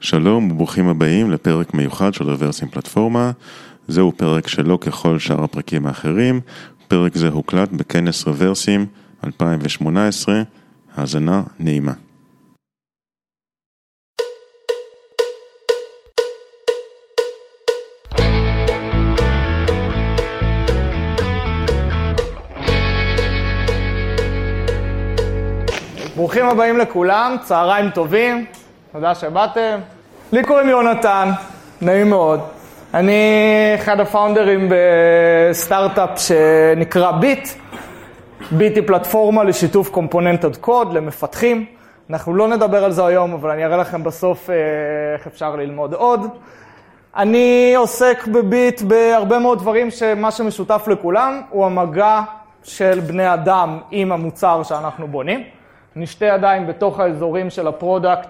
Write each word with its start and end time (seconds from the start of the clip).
שלום 0.00 0.50
וברוכים 0.50 0.88
הבאים 0.88 1.30
לפרק 1.30 1.74
מיוחד 1.74 2.14
של 2.14 2.30
רוורסים 2.30 2.68
פלטפורמה. 2.68 3.30
זהו 3.88 4.12
פרק 4.16 4.48
שלא 4.48 4.78
ככל 4.80 5.18
שאר 5.18 5.44
הפרקים 5.44 5.86
האחרים. 5.86 6.40
פרק 6.88 7.16
זה 7.16 7.28
הוקלט 7.28 7.68
בכנס 7.72 8.26
רוורסים 8.26 8.86
2018. 9.24 10.42
האזנה 10.96 11.42
נעימה. 11.58 11.92
ברוכים 26.16 26.44
הבאים 26.46 26.78
לכולם, 26.78 27.36
צהריים 27.44 27.90
טובים, 27.90 28.46
תודה 28.92 29.14
שבאתם. 29.14 29.80
לי 30.32 30.44
קוראים 30.44 30.68
יונתן, 30.68 31.28
נעים 31.80 32.10
מאוד. 32.10 32.40
אני 32.94 33.22
אחד 33.74 34.00
הפאונדרים 34.00 34.68
בסטארט-אפ 34.70 36.10
שנקרא 36.18 37.10
ביט. 37.10 37.48
ביט 38.50 38.76
היא 38.76 38.82
פלטפורמה 38.86 39.44
לשיתוף 39.44 39.88
קומפוננטד 39.88 40.56
קוד 40.56 40.92
למפתחים. 40.92 41.64
אנחנו 42.10 42.34
לא 42.34 42.48
נדבר 42.48 42.84
על 42.84 42.92
זה 42.92 43.06
היום, 43.06 43.32
אבל 43.32 43.50
אני 43.50 43.64
אראה 43.64 43.76
לכם 43.76 44.04
בסוף 44.04 44.50
אה, 44.50 44.54
איך 45.14 45.26
אפשר 45.26 45.56
ללמוד 45.56 45.94
עוד. 45.94 46.26
אני 47.16 47.74
עוסק 47.76 48.26
בביט 48.26 48.82
בהרבה 48.82 49.38
מאוד 49.38 49.58
דברים 49.58 49.90
שמה 49.90 50.30
שמשותף 50.30 50.88
לכולם 50.90 51.42
הוא 51.50 51.66
המגע 51.66 52.20
של 52.62 53.00
בני 53.00 53.34
אדם 53.34 53.78
עם 53.90 54.12
המוצר 54.12 54.62
שאנחנו 54.62 55.08
בונים. 55.08 55.42
אני 55.96 56.06
שתי 56.06 56.24
ידיים 56.24 56.66
בתוך 56.66 57.00
האזורים 57.00 57.50
של 57.50 57.68
ה 57.68 57.76
product 57.76 58.28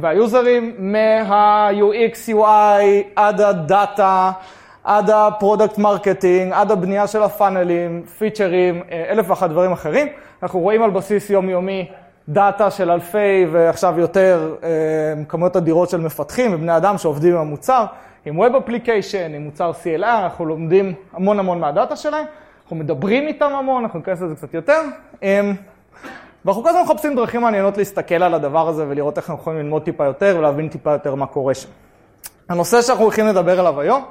וה 0.00 0.16
user 0.16 0.49
ים, 0.49 0.74
מה-UX, 0.78 2.32
UI, 2.32 2.84
עד 3.16 3.40
הדאטה, 3.40 4.30
עד 4.84 5.10
ה 5.10 5.19
product 5.19 5.78
marketing, 5.78 6.52
עד 6.52 6.70
הבנייה 6.70 7.06
של 7.06 7.22
ה 7.22 7.30
funnel 7.30 7.78
ים, 7.78 8.02
פיצ'רים, 8.18 8.82
אה, 8.90 9.04
אלף 9.10 9.30
ואחת 9.30 9.50
דברים 9.50 9.72
אחרים. 9.72 10.08
אנחנו 10.42 10.60
רואים 10.60 10.82
על 10.82 10.90
בסיס 10.90 11.30
יומיומי 11.30 11.88
דאטה 12.28 12.70
של 12.70 12.90
אלפי 12.90 13.46
ועכשיו 13.52 14.00
יותר 14.00 14.54
אמ, 14.62 15.24
כמויות 15.24 15.56
אדירות 15.56 15.90
של 15.90 16.00
מפתחים 16.00 16.54
ובני 16.54 16.76
אדם 16.76 16.98
שעובדים 16.98 17.34
עם 17.34 17.40
המוצר, 17.40 17.84
עם 18.24 18.42
Web 18.42 18.50
Application, 18.52 19.34
עם 19.34 19.42
מוצר 19.42 19.70
CLI, 19.82 20.04
אנחנו 20.04 20.46
לומדים 20.46 20.94
המון 21.12 21.38
המון 21.38 21.60
מהדאטה 21.60 21.96
שלהם, 21.96 22.24
אנחנו 22.62 22.76
מדברים 22.76 23.26
איתם 23.26 23.52
המון, 23.52 23.82
אנחנו 23.82 23.98
ניכנס 23.98 24.22
לזה 24.22 24.34
קצת 24.34 24.54
יותר. 24.54 24.80
ואנחנו 26.46 26.62
כל 26.62 26.68
הזמן 26.68 26.82
מחפשים 26.82 27.16
דרכים 27.16 27.40
מעניינות 27.40 27.78
להסתכל 27.78 28.22
על 28.22 28.34
הדבר 28.34 28.68
הזה 28.68 28.84
ולראות 28.88 29.16
איך 29.16 29.30
אנחנו 29.30 29.42
יכולים 29.42 29.58
ללמוד 29.58 29.82
טיפה 29.82 30.04
יותר 30.04 30.36
ולהבין 30.38 30.68
טיפה 30.68 30.92
יותר 30.92 31.14
מה 31.14 31.26
קורה 31.26 31.54
שם. 31.54 31.68
הנושא 32.48 32.82
שאנחנו 32.82 33.04
הולכים 33.04 33.26
לדבר 33.26 33.60
עליו 33.60 33.80
היום, 33.80 34.04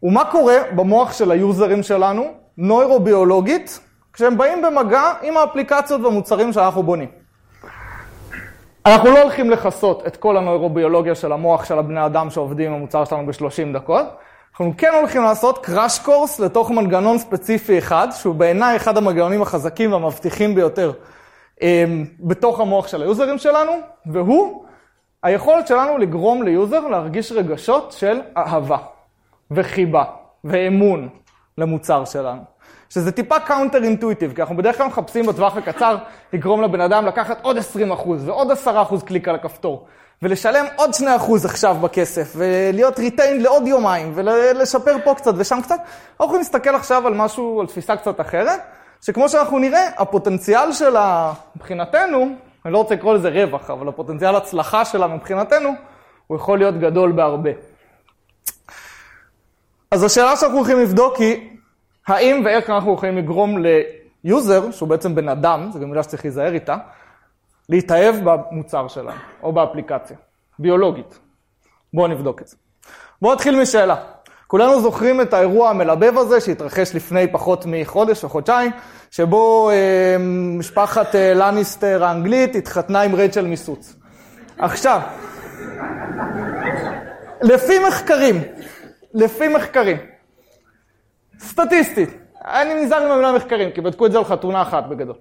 הוא 0.00 0.12
מה 0.12 0.24
קורה 0.24 0.56
במוח 0.76 1.12
של 1.12 1.30
היוזרים 1.30 1.82
שלנו, 1.82 2.24
נוירוביולוגית, 2.58 3.80
כשהם 4.12 4.38
באים 4.38 4.62
במגע 4.62 5.12
עם 5.22 5.36
האפליקציות 5.36 6.00
והמוצרים 6.00 6.52
שאנחנו 6.52 6.82
בונים. 6.82 7.08
אנחנו 8.86 9.10
לא 9.10 9.22
הולכים 9.22 9.50
לכסות 9.50 10.06
את 10.06 10.16
כל 10.16 10.36
הנוירוביולוגיה 10.36 11.14
של 11.14 11.32
המוח 11.32 11.64
של 11.64 11.78
הבני 11.78 12.06
אדם 12.06 12.30
שעובדים 12.30 12.70
עם 12.70 12.76
המוצר 12.76 13.04
שלנו 13.04 13.26
ב-30 13.26 13.74
דקות. 13.74 14.06
אנחנו 14.50 14.72
כן 14.78 14.92
הולכים 14.98 15.22
לעשות 15.22 15.66
crash 15.66 15.98
course 15.98 16.40
לתוך 16.40 16.70
מנגנון 16.70 17.18
ספציפי 17.18 17.78
אחד, 17.78 18.08
שהוא 18.10 18.34
בעיניי 18.34 18.76
אחד 18.76 18.96
המנגנונים 18.96 19.42
החזקים 19.42 19.92
והמבטיחים 19.92 20.54
ביותר 20.54 20.92
בתוך 22.20 22.60
המוח 22.60 22.88
של 22.88 23.02
ה 23.02 23.07
user 23.07 23.28
ים 23.28 23.38
שלנו, 23.38 23.72
והוא 24.06 24.64
היכולת 25.22 25.66
שלנו 25.66 25.98
לגרום 25.98 26.42
ל 26.42 26.51
user 26.51 26.88
להרגיש 26.88 27.32
רגשות 27.32 27.92
של 27.92 28.20
אהבה 28.36 28.78
וחיבה 29.50 30.04
ואמון 30.44 31.08
למוצר 31.58 32.04
שלנו. 32.04 32.42
שזה 32.90 33.12
טיפה 33.12 33.40
counter 33.40 33.84
intuitive, 33.84 34.32
כי 34.32 34.40
אנחנו 34.40 34.56
בדרך 34.56 34.76
כלל 34.78 34.86
מחפשים 34.86 35.26
בטווח 35.26 35.56
הקצר 35.56 35.96
לגרום 36.32 36.62
לבן 36.62 36.80
אדם 36.80 37.06
לקחת 37.06 37.38
עוד 37.42 37.56
20% 37.56 37.60
ועוד 38.18 38.50
10% 38.50 39.06
קליק 39.06 39.28
על 39.28 39.34
הכפתור, 39.34 39.86
ולשלם 40.22 40.64
עוד 40.76 40.90
2% 40.90 41.04
עכשיו 41.44 41.76
בכסף, 41.80 42.32
ולהיות 42.36 42.98
retained 42.98 43.42
לעוד 43.42 43.66
יומיים, 43.66 44.12
ולשפר 44.14 44.96
פה 45.04 45.14
קצת 45.14 45.34
ושם 45.36 45.58
קצת. 45.62 45.78
אנחנו 45.78 46.24
יכולים 46.24 46.40
להסתכל 46.40 46.74
עכשיו 46.74 47.06
על 47.06 47.14
משהו, 47.14 47.60
על 47.60 47.66
תפיסה 47.66 47.96
קצת 47.96 48.20
אחרת, 48.20 48.60
שכמו 49.06 49.28
שאנחנו 49.28 49.58
נראה, 49.58 49.88
הפוטנציאל 49.96 50.72
שלה 50.72 51.32
מבחינתנו, 51.56 52.28
אני 52.64 52.72
לא 52.72 52.78
רוצה 52.78 52.94
לקרוא 52.94 53.14
לזה 53.14 53.28
רווח, 53.28 53.70
אבל 53.70 53.88
הפוטנציאל 53.88 54.36
הצלחה 54.36 54.84
שלה 54.84 55.06
מבחינתנו, 55.06 55.70
הוא 56.26 56.36
יכול 56.36 56.58
להיות 56.58 56.78
גדול 56.78 57.12
בהרבה. 57.12 57.50
אז 59.90 60.04
השאלה 60.04 60.36
שאנחנו 60.36 60.56
הולכים 60.56 60.78
לבדוק 60.78 61.16
היא, 61.16 61.50
האם 62.06 62.42
ואיך 62.44 62.70
אנחנו 62.70 62.94
יכולים 62.94 63.18
לגרום 63.18 63.56
ליוזר, 64.24 64.70
שהוא 64.70 64.88
בעצם 64.88 65.14
בן 65.14 65.28
אדם, 65.28 65.70
זו 65.72 65.80
גם 65.80 65.90
מילה 65.90 66.02
שצריך 66.02 66.24
להיזהר 66.24 66.52
איתה, 66.52 66.76
להתאהב 67.68 68.14
במוצר 68.24 68.88
שלנו, 68.88 69.20
או 69.42 69.52
באפליקציה, 69.52 70.16
ביולוגית. 70.58 71.18
בואו 71.94 72.06
נבדוק 72.06 72.42
את 72.42 72.48
זה. 72.48 72.56
בואו 73.22 73.34
נתחיל 73.34 73.60
משאלה. 73.60 74.13
כולנו 74.46 74.80
זוכרים 74.80 75.20
את 75.20 75.34
האירוע 75.34 75.70
המלבב 75.70 76.18
הזה 76.18 76.40
שהתרחש 76.40 76.94
לפני 76.94 77.32
פחות 77.32 77.64
מחודש 77.66 78.24
או 78.24 78.28
חודשיים, 78.28 78.70
שבו 79.10 79.70
אה, 79.70 80.16
משפחת 80.58 81.14
אה, 81.14 81.34
לניסטר 81.34 82.04
האנגלית 82.04 82.56
התחתנה 82.56 83.00
עם 83.00 83.14
רייצ'ל 83.14 83.46
מ 83.46 83.53
Suits. 83.53 83.94
עכשיו, 84.58 85.00
לפי 87.42 87.78
מחקרים, 87.88 88.42
לפי 89.14 89.48
מחקרים, 89.48 89.96
סטטיסטית, 91.38 92.10
אני 92.44 92.74
נזהר 92.74 93.02
עם 93.02 93.12
המילה 93.12 93.32
מחקרים, 93.32 93.70
כי 93.70 93.80
בדקו 93.80 94.06
את 94.06 94.12
זה 94.12 94.18
על 94.18 94.24
חתונה 94.24 94.62
אחת 94.62 94.84
בגדול. 94.86 95.16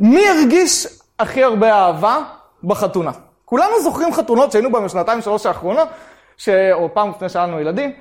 מי 0.00 0.28
הרגיש 0.28 0.86
הכי 1.18 1.44
הרבה 1.44 1.72
אהבה 1.72 2.18
בחתונה? 2.64 3.10
כולנו 3.44 3.80
זוכרים 3.82 4.12
חתונות 4.12 4.52
שהיינו 4.52 4.72
בהן 4.72 4.84
בשנתיים 4.84 5.20
שלוש 5.20 5.46
האחרונות, 5.46 5.88
ש... 6.38 6.48
או 6.72 6.88
פעם 6.94 7.10
לפני 7.10 7.28
שהיה 7.28 7.46
לנו 7.46 7.60
ילדים, 7.60 7.92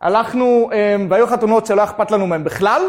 הלכנו, 0.00 0.70
אמ, 0.72 1.06
והיו 1.10 1.26
חתונות 1.26 1.66
שלא 1.66 1.84
אכפת 1.84 2.10
לנו 2.10 2.26
מהן 2.26 2.44
בכלל, 2.44 2.82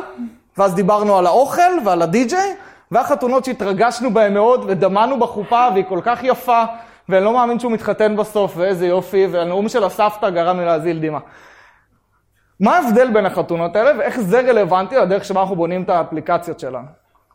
ואז 0.57 0.75
דיברנו 0.75 1.17
על 1.17 1.27
האוכל 1.27 1.71
ועל 1.85 2.01
הדי-ג'יי, 2.01 2.55
והחתונות 2.91 3.45
שהתרגשנו 3.45 4.13
בהן 4.13 4.33
מאוד 4.33 4.65
ודמענו 4.67 5.19
בחופה 5.19 5.67
והיא 5.73 5.85
כל 5.89 5.99
כך 6.03 6.19
יפה, 6.23 6.63
ואני 7.09 7.25
לא 7.25 7.33
מאמין 7.33 7.59
שהוא 7.59 7.71
מתחתן 7.71 8.15
בסוף, 8.15 8.53
ואיזה 8.57 8.87
יופי, 8.87 9.27
והנאום 9.31 9.69
של 9.69 9.83
הסבתא 9.83 10.29
גרם 10.29 10.59
לי 10.59 10.65
להזיל 10.65 10.99
דמעה. 10.99 11.21
מה 12.59 12.77
ההבדל 12.77 13.11
בין 13.13 13.25
החתונות 13.25 13.75
האלה 13.75 13.99
ואיך 13.99 14.19
זה 14.19 14.39
רלוונטי 14.39 14.95
לדרך 14.95 15.25
שבה 15.25 15.41
אנחנו 15.41 15.55
בונים 15.55 15.83
את 15.83 15.89
האפליקציות 15.89 16.59
שלנו? 16.59 16.87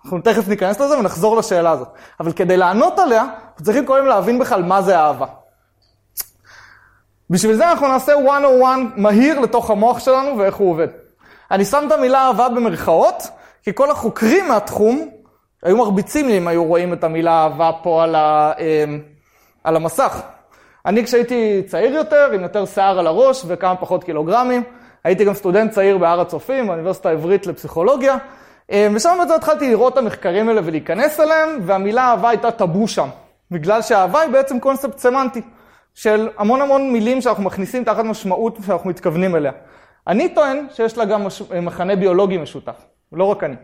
אנחנו 0.04 0.20
תכף 0.20 0.48
ניכנס 0.48 0.80
לזה 0.80 0.98
ונחזור 0.98 1.36
לשאלה 1.36 1.70
הזאת. 1.70 1.88
אבל 2.20 2.32
כדי 2.32 2.56
לענות 2.56 2.98
עליה, 2.98 3.22
אנחנו 3.22 3.64
צריכים 3.64 3.86
קודם 3.86 4.06
להבין 4.06 4.38
בכלל 4.38 4.62
מה 4.62 4.82
זה 4.82 4.98
אהבה. 4.98 5.26
בשביל 7.30 7.54
זה 7.54 7.70
אנחנו 7.70 7.88
נעשה 7.88 8.12
101 8.16 8.78
מהיר 8.96 9.40
לתוך 9.40 9.70
המוח 9.70 9.98
שלנו 9.98 10.38
ואיך 10.38 10.54
הוא 10.54 10.70
עובד. 10.70 10.88
אני 11.50 11.64
שם 11.64 11.84
את 11.86 11.92
המילה 11.92 12.26
אהבה 12.26 12.48
במרכאות, 12.48 13.22
כי 13.62 13.70
כל 13.74 13.90
החוקרים 13.90 14.48
מהתחום 14.48 15.08
היו 15.62 15.76
מרביצים 15.76 16.28
לי 16.28 16.38
אם 16.38 16.48
היו 16.48 16.64
רואים 16.64 16.92
את 16.92 17.04
המילה 17.04 17.42
אהבה 17.42 17.70
פה 17.82 18.04
על, 18.04 18.14
ה, 18.14 18.52
אמ, 18.58 19.00
על 19.64 19.76
המסך. 19.76 20.20
אני 20.86 21.04
כשהייתי 21.04 21.62
צעיר 21.66 21.94
יותר, 21.94 22.30
עם 22.34 22.42
יותר 22.42 22.66
שיער 22.66 22.98
על 22.98 23.06
הראש 23.06 23.42
וכמה 23.46 23.76
פחות 23.76 24.04
קילוגרמים, 24.04 24.62
הייתי 25.04 25.24
גם 25.24 25.34
סטודנט 25.34 25.72
צעיר 25.72 25.98
בהר 25.98 26.20
הצופים, 26.20 26.66
באוניברסיטה 26.66 27.08
העברית 27.08 27.46
לפסיכולוגיה, 27.46 28.16
אמ, 28.72 28.92
ושם 28.94 29.16
בעצם 29.20 29.34
התחלתי 29.34 29.70
לראות 29.70 29.92
את 29.92 29.98
המחקרים 29.98 30.48
האלה 30.48 30.60
ולהיכנס 30.64 31.20
אליהם, 31.20 31.58
והמילה 31.62 32.10
אהבה 32.10 32.28
הייתה 32.28 32.50
טאבו 32.50 32.88
שם, 32.88 33.08
בגלל 33.50 33.82
שאהבה 33.82 34.20
היא 34.20 34.30
בעצם 34.30 34.60
קונספט 34.60 34.98
סמנטי. 34.98 35.42
של 35.94 36.28
המון 36.38 36.60
המון 36.60 36.92
מילים 36.92 37.20
שאנחנו 37.20 37.42
מכניסים 37.42 37.84
תחת 37.84 38.04
משמעות 38.04 38.58
שאנחנו 38.66 38.90
מתכוונים 38.90 39.36
אליה. 39.36 39.52
אני 40.06 40.28
טוען 40.28 40.66
שיש 40.72 40.98
לה 40.98 41.04
גם 41.04 41.24
מש... 41.24 41.42
מכנה 41.42 41.96
ביולוגי 41.96 42.38
משותף, 42.38 42.84
לא 43.12 43.24
רק 43.24 43.44
אני. 43.44 43.56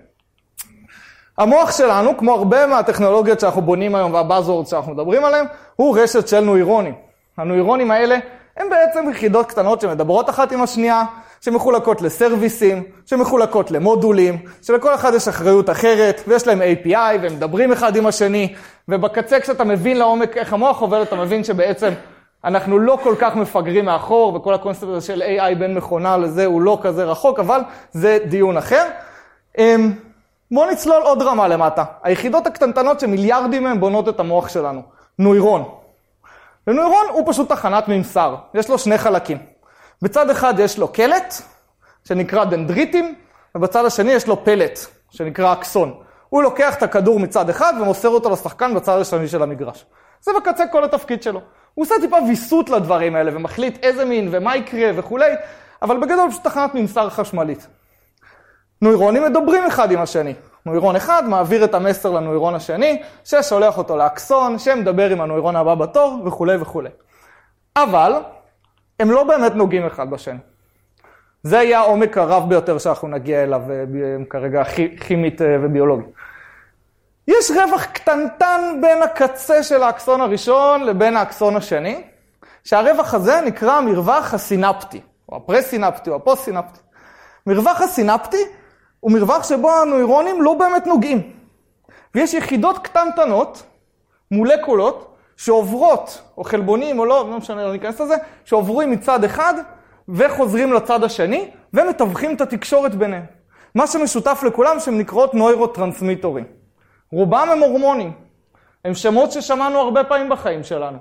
המוח 1.38 1.76
שלנו, 1.76 2.16
כמו 2.16 2.34
הרבה 2.34 2.66
מהטכנולוגיות 2.66 3.40
שאנחנו 3.40 3.62
בונים 3.62 3.94
היום 3.94 4.14
והבאזוורד 4.14 4.66
שאנחנו 4.66 4.92
מדברים 4.92 5.24
עליהם, 5.24 5.46
הוא 5.76 5.98
רשת 5.98 6.28
של 6.28 6.40
נוירונים. 6.40 6.94
הנוירונים 7.36 7.90
האלה 7.90 8.18
הם 8.56 8.70
בעצם 8.70 9.10
יחידות 9.10 9.46
קטנות 9.46 9.80
שמדברות 9.80 10.30
אחת 10.30 10.52
עם 10.52 10.62
השנייה, 10.62 11.04
שמחולקות 11.40 12.02
לסרוויסים, 12.02 12.82
שמחולקות 13.06 13.70
למודולים, 13.70 14.38
שלכל 14.62 14.94
אחד 14.94 15.14
יש 15.14 15.28
אחריות 15.28 15.70
אחרת, 15.70 16.22
ויש 16.28 16.46
להם 16.46 16.60
API, 16.60 17.18
והם 17.22 17.34
מדברים 17.36 17.72
אחד 17.72 17.96
עם 17.96 18.06
השני, 18.06 18.54
ובקצה 18.88 19.40
כשאתה 19.40 19.64
מבין 19.64 19.98
לעומק 19.98 20.36
איך 20.36 20.52
המוח 20.52 20.80
עובד, 20.80 21.00
אתה 21.00 21.16
מבין 21.16 21.44
שבעצם 21.44 21.92
אנחנו 22.44 22.78
לא 22.78 22.98
כל 23.02 23.14
כך 23.18 23.36
מפגרים 23.36 23.84
מאחור, 23.84 24.34
וכל 24.34 24.54
הקונספט 24.54 24.88
הזה 24.88 25.06
של 25.06 25.22
AI 25.22 25.54
בין 25.58 25.74
מכונה 25.74 26.16
לזה 26.16 26.46
הוא 26.46 26.62
לא 26.62 26.78
כזה 26.82 27.04
רחוק, 27.04 27.38
אבל 27.38 27.60
זה 27.92 28.18
דיון 28.28 28.56
אחר. 28.56 28.88
אמ, 29.58 29.92
בואו 30.50 30.70
נצלול 30.70 31.02
עוד 31.02 31.22
רמה 31.22 31.48
למטה. 31.48 31.84
היחידות 32.02 32.46
הקטנטנות 32.46 33.00
שמיליארדים 33.00 33.62
מהן 33.64 33.80
בונות 33.80 34.08
את 34.08 34.20
המוח 34.20 34.48
שלנו. 34.48 34.82
נוירון. 35.18 35.64
ונוירון 36.66 37.06
הוא 37.12 37.32
פשוט 37.32 37.48
תחנת 37.48 37.88
ממסר, 37.88 38.36
יש 38.54 38.70
לו 38.70 38.78
שני 38.78 38.98
חלקים. 38.98 39.38
בצד 40.02 40.30
אחד 40.30 40.54
יש 40.58 40.78
לו 40.78 40.88
קלט, 40.88 41.34
שנקרא 42.08 42.44
דנדריטים, 42.44 43.14
ובצד 43.54 43.84
השני 43.84 44.12
יש 44.12 44.26
לו 44.26 44.44
פלט, 44.44 44.78
שנקרא 45.10 45.52
אקסון. 45.52 45.94
הוא 46.28 46.42
לוקח 46.42 46.74
את 46.74 46.82
הכדור 46.82 47.20
מצד 47.20 47.50
אחד 47.50 47.74
ומוסר 47.80 48.08
אותו 48.08 48.30
לשחקן 48.30 48.74
בצד 48.74 49.00
השני 49.00 49.28
של 49.28 49.42
המגרש. 49.42 49.86
זה 50.20 50.32
בקצה 50.36 50.66
כל 50.66 50.84
התפקיד 50.84 51.22
שלו. 51.22 51.40
הוא 51.74 51.84
עושה 51.84 51.94
טיפה 52.00 52.16
ויסות 52.28 52.70
לדברים 52.70 53.16
האלה 53.16 53.30
ומחליט 53.36 53.84
איזה 53.84 54.04
מין 54.04 54.28
ומה 54.30 54.56
יקרה 54.56 54.90
וכולי, 54.96 55.32
אבל 55.82 56.00
בגדול 56.00 56.30
פשוט 56.30 56.44
תחנת 56.44 56.74
ממסר 56.74 57.10
חשמלית. 57.10 57.66
נוירונים 58.82 59.24
מדברים 59.24 59.64
אחד 59.66 59.92
עם 59.92 60.00
השני. 60.00 60.34
נוירון 60.66 60.96
אחד 60.96 61.28
מעביר 61.28 61.64
את 61.64 61.74
המסר 61.74 62.10
לנוירון 62.10 62.54
השני, 62.54 63.02
ששולח 63.24 63.78
אותו 63.78 63.96
לאקסון, 63.96 64.58
שמדבר 64.58 65.10
עם 65.10 65.20
הנוירון 65.20 65.56
הבא 65.56 65.74
בתור 65.74 66.22
וכולי 66.24 66.56
וכולי. 66.56 66.90
אבל 67.76 68.12
הם 69.00 69.10
לא 69.10 69.24
באמת 69.24 69.54
נוגעים 69.54 69.86
אחד 69.86 70.10
בשני. 70.10 70.38
זה 71.42 71.56
יהיה 71.56 71.78
העומק 71.78 72.18
הרב 72.18 72.48
ביותר 72.48 72.78
שאנחנו 72.78 73.08
נגיע 73.08 73.42
אליו 73.42 73.62
אה, 73.70 73.84
כרגע 74.30 74.62
כימית 75.00 75.42
אה, 75.42 75.56
וביולוגית. 75.62 76.06
יש 77.28 77.50
רווח 77.50 77.84
קטנטן 77.84 78.78
בין 78.80 79.02
הקצה 79.02 79.62
של 79.62 79.82
האקסון 79.82 80.20
הראשון 80.20 80.84
לבין 80.84 81.16
האקסון 81.16 81.56
השני, 81.56 82.02
שהרווח 82.64 83.14
הזה 83.14 83.40
נקרא 83.40 83.72
המרווח 83.72 84.34
הסינפטי, 84.34 85.00
או 85.28 85.36
הפרה-סינפטי 85.36 86.10
או 86.10 86.16
הפוסט-סינפטי. 86.16 86.80
מרווח 87.46 87.80
הסינפטי 87.80 88.44
הוא 89.00 89.12
מרווח 89.12 89.48
שבו 89.48 89.70
הנוירונים 89.72 90.42
לא 90.42 90.54
באמת 90.54 90.86
נוגעים. 90.86 91.32
ויש 92.14 92.34
יחידות 92.34 92.78
קטנטנות, 92.78 93.62
מולקולות, 94.30 95.16
שעוברות, 95.36 96.22
או 96.38 96.44
חלבונים 96.44 96.98
או 96.98 97.04
לא, 97.04 97.30
לא 97.30 97.36
משנה, 97.36 97.64
לא 97.64 97.72
ניכנס 97.72 98.00
לזה, 98.00 98.14
שעוברים 98.44 98.90
מצד 98.90 99.24
אחד 99.24 99.54
וחוזרים 100.08 100.72
לצד 100.72 101.04
השני, 101.04 101.50
ומתווכים 101.74 102.36
את 102.36 102.40
התקשורת 102.40 102.94
ביניהם. 102.94 103.24
מה 103.74 103.86
שמשותף 103.86 104.42
לכולם 104.46 104.80
שהם 104.80 104.98
נקראות 104.98 105.34
נוירוטרנסמיטורים. 105.34 106.63
רובם 107.14 107.48
הם 107.52 107.58
הורמונים. 107.58 108.12
הם 108.84 108.94
שמות 108.94 109.32
ששמענו 109.32 109.78
הרבה 109.78 110.04
פעמים 110.04 110.28
בחיים 110.28 110.62
שלנו. 110.62 110.98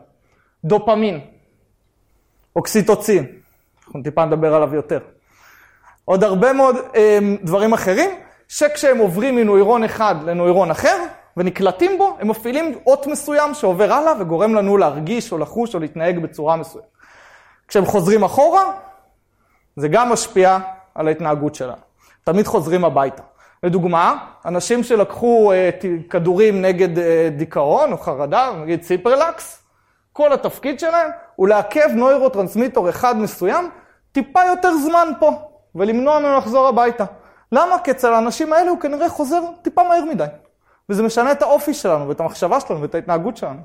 דופמין, 0.65 1.19
אוקסיטוצין, 2.56 3.25
אנחנו 3.88 4.04
טיפה 4.04 4.25
נדבר 4.25 4.56
עליו 4.56 4.75
יותר. 4.75 5.00
עוד 6.06 6.24
הרבה 6.24 6.54
מאוד 6.54 6.75
אה, 6.95 7.19
דברים 7.44 7.74
אחרים, 7.74 8.10
שכשהם 8.48 8.98
עוברים 8.98 9.36
מנוירון 9.36 9.83
אחד 9.83 10.15
לנוירון 10.24 10.71
אחר, 10.71 10.98
ונקלטים 11.38 11.98
בו, 11.98 12.18
הם 12.19 12.27
מפעילים 12.27 12.77
אות 12.88 13.07
מסוים 13.07 13.54
שעובר 13.54 13.94
הלאה 13.94 14.13
וגורם 14.19 14.56
לנו 14.56 14.77
להרגיש 14.77 15.31
או 15.31 15.38
לחוש 15.38 15.75
או 15.75 15.80
להתנהג 15.80 16.19
בצורה 16.19 16.56
מסוימת. 16.56 16.88
כשהם 17.68 17.86
חוזרים 17.86 18.24
אחורה, 18.24 18.63
זה 19.75 19.88
גם 19.88 20.09
משפיע 20.09 20.57
על 20.95 21.07
ההתנהגות 21.07 21.56
שלנו. 21.56 21.81
תמיד 22.24 22.48
חוזרים 22.48 22.86
הביתה. 22.86 23.24
לדוגמה, 23.63 24.18
אנשים 24.45 24.83
שלקחו 24.83 25.51
אה, 25.51 25.69
כדורים 26.10 26.62
נגד 26.62 27.00
אה, 27.00 27.30
דיכאון 27.38 27.92
או 27.92 27.98
חרדה, 27.98 28.51
נגיד 28.62 28.81
ציפרלקס, 28.81 29.63
כל 30.13 30.33
התפקיד 30.33 30.80
שלהם 30.80 31.10
הוא 31.36 31.48
לעכב 31.48 31.89
נוירוטרנסמיטור 31.95 32.89
אחד 32.89 33.18
מסוים 33.18 33.69
טיפה 34.12 34.39
יותר 34.48 34.77
זמן 34.77 35.07
פה, 35.19 35.31
ולמנוע 35.75 36.19
ממנו 36.19 36.38
לחזור 36.38 36.68
הביתה. 36.68 37.06
למה? 37.51 37.80
כי 37.83 37.92
אצל 37.92 38.13
האנשים 38.13 38.54
האלה 38.54 38.69
הוא 38.69 38.80
כנראה 38.80 39.10
חוזר 39.10 39.42
טיפה 39.62 39.83
מהר 39.83 40.06
מדי. 40.06 40.25
וזה 40.89 41.04
משנה 41.04 41.31
את 41.31 41.42
האופי 41.42 41.74
שלנו, 41.74 42.07
ואת 42.07 42.19
המחשבה 42.19 42.59
שלנו, 42.59 42.81
ואת 42.81 42.95
ההתנהגות 42.95 43.38
שלנו. 43.38 43.59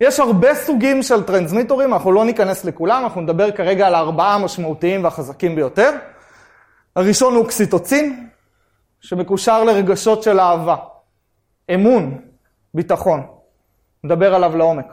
יש 0.00 0.20
הרבה 0.20 0.54
סוגים 0.54 1.02
של 1.02 1.22
טרנסמיטורים, 1.22 1.94
אנחנו 1.94 2.12
לא 2.12 2.24
ניכנס 2.24 2.64
לכולם, 2.64 3.02
אנחנו 3.04 3.20
נדבר 3.20 3.50
כרגע 3.50 3.86
על 3.86 3.94
הארבעה 3.94 4.34
המשמעותיים 4.34 5.04
והחזקים 5.04 5.56
ביותר. 5.56 5.90
הראשון 6.96 7.34
הוא 7.34 7.42
אוקסיטוצין, 7.42 8.28
שמקושר 9.00 9.64
לרגשות 9.64 10.22
של 10.22 10.40
אהבה, 10.40 10.76
אמון, 11.74 12.18
ביטחון. 12.74 13.26
נדבר 14.04 14.34
עליו 14.34 14.56
לעומק. 14.56 14.86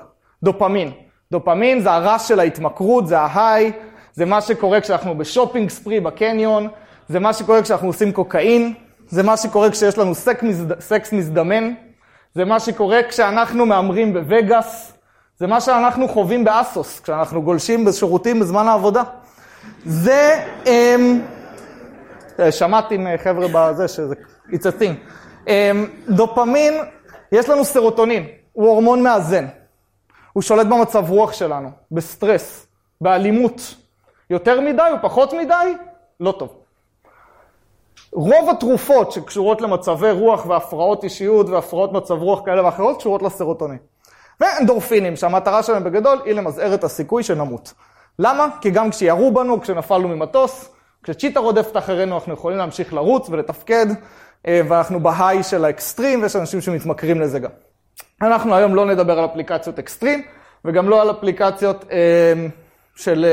דופמין. 0.44 0.92
דופמין 1.32 1.80
זה 1.80 1.92
הרגש 1.92 2.28
של 2.28 2.40
ההתמכרות, 2.40 3.08
זה 3.08 3.20
ה 3.20 3.28
high, 3.28 3.72
זה 4.14 4.26
מה 4.26 4.42
שקורה 4.42 4.82
כשאנחנו 4.82 5.18
ב 5.18 5.23
shopping 5.23 5.70
spree 5.70 6.00
בקניון, 6.00 6.68
זה 7.08 7.20
מה 7.20 7.34
שקורה 7.34 7.62
כשאנחנו 7.62 7.88
עושים 7.88 8.12
קוקאין, 8.12 8.74
זה 9.08 9.24
מה 9.24 9.38
שקורה 9.38 9.72
כשיש 9.72 9.98
לנו 9.98 10.16
סק 10.16 10.44
מזד... 10.44 10.80
סקס 10.80 11.14
מזדמן, 11.14 11.74
זה 12.36 12.46
מה 12.46 12.60
שקורה 12.60 13.00
כשאנחנו 13.10 13.66
מהמרים 13.66 14.14
בווגאס, 14.14 14.94
זה 15.38 15.48
מה 15.48 15.62
שאנחנו 15.62 16.08
חווים 16.08 16.44
ב 16.44 16.53
ASOS, 16.53 17.00
כשאנחנו 17.00 17.42
גולשים 17.42 17.86
בשירותים 17.86 18.40
בזמן 18.40 18.68
העבודה. 18.68 19.04
זה, 19.86 20.46
אמ... 20.66 21.22
שמעתי 22.50 22.98
מחבר'ה 22.98 23.48
בזה 23.54 23.88
שזה, 23.88 24.16
it's 24.50 24.64
a 24.64 24.82
thing. 24.82 24.94
אמ... 25.48 25.86
דופמין, 26.10 26.74
יש 27.32 27.50
לנו 27.50 27.66
סרוטונין, 27.66 28.28
הוא 28.54 28.68
הורמון 28.70 29.04
מאזן. 29.04 29.48
הוא 30.34 30.44
שולט 30.44 30.68
במצב 30.68 31.10
רוח 31.10 31.34
שלנו, 31.34 31.70
בסטרס, 31.92 32.68
באלימות. 33.02 33.76
יותר 34.30 34.62
מדי 34.62 34.82
או 34.92 34.98
פחות 35.02 35.34
מדי, 35.34 35.76
לא 36.20 36.32
טוב. 36.32 36.50
רוב 38.14 38.50
התרופות 38.50 39.12
שקשורות 39.12 39.62
למצבי 39.62 40.12
רוח 40.12 40.46
והפרעות 40.46 41.04
אישיות 41.04 41.50
והפרעות 41.50 41.92
מצב 41.92 42.14
רוח 42.14 42.42
כאלה 42.46 42.66
ואחרות 42.66 42.98
קשורות 42.98 43.22
לסרוטונין. 43.22 43.78
ואנדורפינים, 44.40 45.16
שהמטרה 45.16 45.64
שלהם 45.64 45.84
בגדול 45.84 46.22
היא 46.26 46.34
למזער 46.34 46.74
את 46.74 46.84
הסיכוי 46.84 47.24
שנמות. 47.24 47.74
למה? 48.20 48.48
כי 48.62 48.70
גם 48.70 48.90
כשירו 48.90 49.32
בנו, 49.32 49.62
כשנפלנו 49.62 50.08
ממטוס, 50.08 50.70
כשצ'יטה 51.04 51.40
רודפת 51.40 51.78
אחרינו, 51.78 52.16
אנחנו 52.16 52.34
יכולים 52.34 52.58
להמשיך 52.58 52.94
לרוץ 52.94 53.30
ולתפקד, 53.30 53.86
אה, 54.48 54.62
ואנחנו 54.68 55.00
ב 55.00 55.08
high 55.08 55.44
של 55.44 55.66
האקסטרים, 55.66 56.22
ויש 56.22 56.36
אנשים 56.36 56.62
שמתמכרים 56.62 57.22
לזה 57.22 57.40
גם. 57.40 57.50
אנחנו 58.22 58.56
היום 58.56 58.76
לא 58.76 58.86
נדבר 58.86 59.20
על 59.20 59.26
אפליקציות 59.26 59.80
אקסטרים, 59.80 60.24
וגם 60.66 60.90
לא 60.90 61.02
על 61.02 61.12
אפליקציות 61.12 61.86
אה, 61.92 62.34
של, 62.96 63.26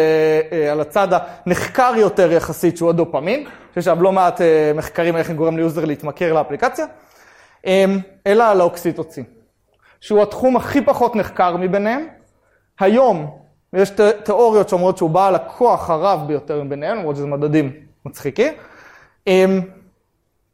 אה, 0.52 0.72
על 0.72 0.80
הצד 0.80 1.08
הנחקר 1.12 1.92
יותר 1.96 2.32
יחסית, 2.32 2.76
שהוא 2.76 2.90
הדופמין, 2.90 3.46
שיש 3.74 3.84
שם 3.84 4.02
לא 4.02 4.12
מעט 4.12 4.40
מחקרים 4.74 5.16
איך 5.16 5.30
גורם 5.30 5.56
ליוזר 5.56 5.84
להתמכר 5.84 6.32
לאפליקציה, 6.32 6.86
אלא 8.26 8.44
על 8.44 8.60
האוקסיטוצין, 8.60 9.24
שהוא 10.00 10.22
התחום 10.22 10.56
הכי 10.56 10.84
פחות 10.84 11.16
נחקר 11.16 11.56
מביניהם. 11.56 12.06
היום 12.80 13.38
יש 13.72 13.92
תיאוריות 14.24 14.68
שאומרות 14.68 14.96
שהוא 14.96 15.10
בעל 15.10 15.34
הכוח 15.34 15.90
הרב 15.90 16.20
ביותר 16.26 16.62
מביניהם, 16.62 16.98
למרות 16.98 17.16
שזה 17.16 17.26
מדדים 17.26 17.72
מצחיקים, 18.04 18.52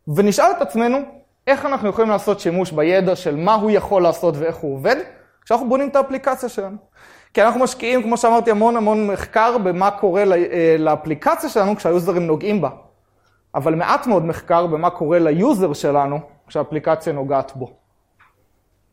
ונשאל 0.09 0.51
את 0.57 0.63
עצמנו, 0.63 0.99
איך 1.47 1.67
אנחנו 1.67 1.89
יכולים 1.89 2.11
לעשות 2.11 2.41
שימוש 2.41 2.73
בידע 2.73 3.17
של 3.17 3.37
מה 3.37 3.55
הוא 3.55 3.71
יכול 3.71 4.03
לעשות 4.03 4.35
ואיך 4.39 4.57
הוא 4.57 4.75
עובד, 4.75 4.97
כשאנחנו 5.45 5.69
בונים 5.69 5.89
את 5.89 5.97
האפליקציה 5.97 6.49
שלנו. 6.49 6.77
כי 7.35 7.43
אנחנו 7.43 7.61
משקיעים, 7.61 8.03
כמו 8.03 8.17
שאמרתי, 8.17 8.51
המון 8.51 8.77
המון 8.77 9.07
מחקר 9.07 9.59
במה 9.59 9.91
קורה 9.91 10.23
אה, 10.23 10.77
לאפליקציה 10.79 11.51
שלנו 11.51 11.77
כשהיוזרים 11.77 12.27
נוגעים 12.27 12.61
בה. 12.61 12.71
אבל 13.55 13.75
מעט 13.75 14.07
מאוד 14.07 14.25
מחקר 14.25 14.67
במה 14.67 14.91
קורה 14.91 15.19
ליוזר 15.19 15.73
שלנו 15.73 16.21
כשהאפליקציה 16.47 17.13
נוגעת 17.13 17.53
בו. 17.57 17.71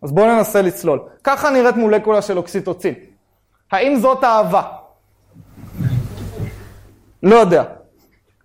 אז 0.01 0.11
בואו 0.11 0.27
ננסה 0.27 0.61
לצלול. 0.61 0.99
ככה 1.23 1.49
נראית 1.49 1.75
מולקולה 1.75 2.21
של 2.21 2.37
אוקסיטוצין. 2.37 2.93
האם 3.71 3.95
זאת 3.99 4.23
אהבה? 4.23 4.61
לא 7.23 7.35
יודע. 7.35 7.63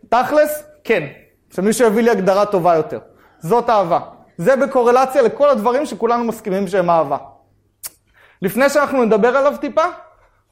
תכלס, 0.08 0.62
כן. 0.84 1.06
שמישהו 1.54 1.86
יביא 1.86 2.02
לי 2.02 2.10
הגדרה 2.10 2.46
טובה 2.46 2.74
יותר. 2.74 2.98
זאת 3.38 3.70
אהבה. 3.70 4.00
זה 4.36 4.56
בקורלציה 4.56 5.22
לכל 5.22 5.48
הדברים 5.48 5.86
שכולנו 5.86 6.24
מסכימים 6.24 6.68
שהם 6.68 6.90
אהבה. 6.90 7.16
לפני 8.42 8.68
שאנחנו 8.68 9.04
נדבר 9.04 9.36
עליו 9.36 9.54
טיפה, 9.60 9.84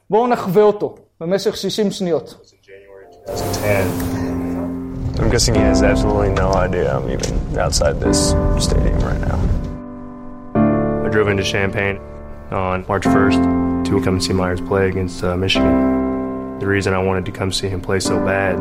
בואו 0.09 0.27
נחווה 0.27 0.63
אותו 0.63 0.95
במשך 1.21 1.55
60 1.55 1.91
שניות. 1.91 2.51
I'm 5.17 5.29
guessing 5.29 5.55
he 5.55 5.61
has 5.61 5.81
absolutely 5.81 6.33
no 6.43 6.53
idea 6.65 6.85
I'm 6.95 7.09
even 7.09 7.33
outside 7.57 7.95
this 8.01 8.19
stadium 8.59 8.99
right 9.09 9.21
now. 9.29 9.39
I 11.05 11.07
drove 11.09 11.29
into 11.29 11.43
Champaign 11.43 11.95
on 12.51 12.85
March 12.89 13.05
1st 13.05 13.74
to 13.85 14.01
come 14.01 14.15
and 14.15 14.23
see 14.23 14.33
Myers 14.33 14.61
play 14.61 14.89
against 14.89 15.23
uh, 15.23 15.37
Michigan. 15.37 16.59
The 16.59 16.67
reason 16.67 16.93
I 16.93 16.99
wanted 16.99 17.25
to 17.25 17.31
come 17.31 17.51
see 17.51 17.67
him 17.67 17.81
play 17.81 17.99
so 17.99 18.17
bad 18.25 18.57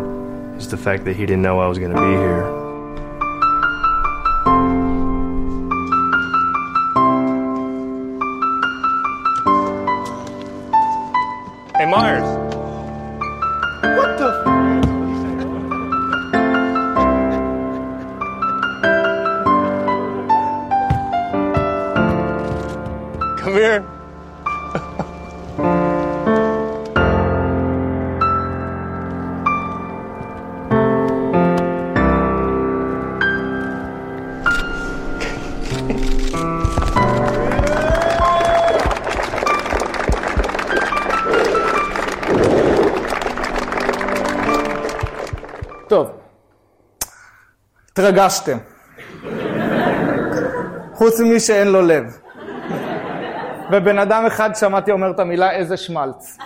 is 0.58 0.68
the 0.68 0.76
fact 0.76 1.04
that 1.04 1.16
he 1.16 1.24
didn't 1.24 1.42
know 1.42 1.60
I 1.60 1.66
was 1.66 1.78
going 1.78 1.92
to 1.92 2.00
be 2.00 2.06
here. 2.06 2.63
התרגשתם. 48.04 48.58
חוץ 50.94 51.20
ממי 51.20 51.40
שאין 51.40 51.68
לו 51.68 51.82
לב. 51.82 52.18
ובן 53.72 53.98
אדם 53.98 54.26
אחד 54.26 54.54
שמעתי 54.54 54.92
אומר 54.92 55.10
את 55.10 55.20
המילה 55.20 55.50
איזה 55.50 55.76
שמלץ. 55.76 56.38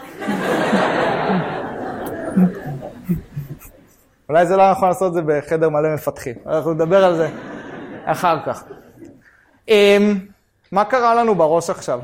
אולי 4.29 4.47
זה 4.47 4.57
לא 4.57 4.71
נכון 4.71 4.88
לעשות 4.88 5.09
את 5.09 5.15
זה 5.15 5.23
בחדר 5.27 5.69
מלא 5.69 5.95
מפתחים, 5.95 6.35
אנחנו 6.47 6.73
נדבר 6.73 7.05
על 7.05 7.17
זה 7.17 7.29
אחר 8.05 8.38
כך. 8.47 8.65
אמ, 9.69 10.19
מה 10.73 10.85
קרה 10.85 11.15
לנו 11.15 11.35
בראש 11.35 11.71
עכשיו? 11.71 12.00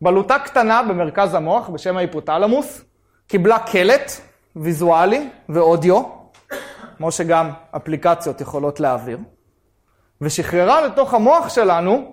בלוטה 0.00 0.38
קטנה 0.38 0.82
במרכז 0.82 1.34
המוח 1.34 1.68
בשם 1.68 1.96
ההיפותלמוס 1.96 2.84
קיבלה 3.26 3.58
קלט 3.58 4.12
ויזואלי 4.56 5.28
ואודיו, 5.48 6.02
כמו 6.96 7.12
שגם 7.12 7.50
אפליקציות 7.76 8.40
יכולות 8.40 8.80
להעביר, 8.80 9.18
ושחררה 10.20 10.80
לתוך 10.80 11.14
המוח 11.14 11.48
שלנו 11.48 12.12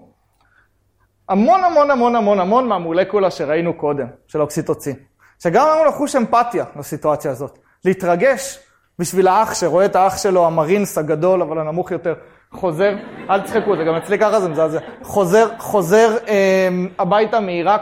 המון 1.29 1.63
המון 1.63 1.91
המון 1.91 2.15
המון 2.15 2.39
המון 2.39 2.67
מהמולקולה 2.67 3.31
שראינו 3.31 3.73
קודם, 3.73 4.07
של 4.27 4.41
אוקסיטוצין. 4.41 4.95
שגם 5.43 5.67
לנו 5.67 5.85
לחוש 5.85 6.15
אמפתיה 6.15 6.65
לסיטואציה 6.75 7.31
הזאת. 7.31 7.59
להתרגש 7.85 8.59
בשביל 8.99 9.27
האח 9.27 9.53
שרואה 9.53 9.85
את 9.85 9.95
האח 9.95 10.17
שלו, 10.17 10.45
המרינס 10.45 10.97
הגדול, 10.97 11.41
אבל 11.41 11.59
הנמוך 11.59 11.91
יותר, 11.91 12.13
חוזר, 12.51 12.95
אל 13.29 13.41
תצחקו, 13.41 13.77
זה 13.77 13.83
גם 13.83 13.95
אצלי 13.95 14.19
ככה 14.19 14.39
זה 14.39 14.49
מזעזע, 14.49 14.79
חוזר, 15.01 15.59
חוזר 15.59 16.17
אה, 16.27 16.69
הביתה 16.99 17.39
מעיראק. 17.39 17.81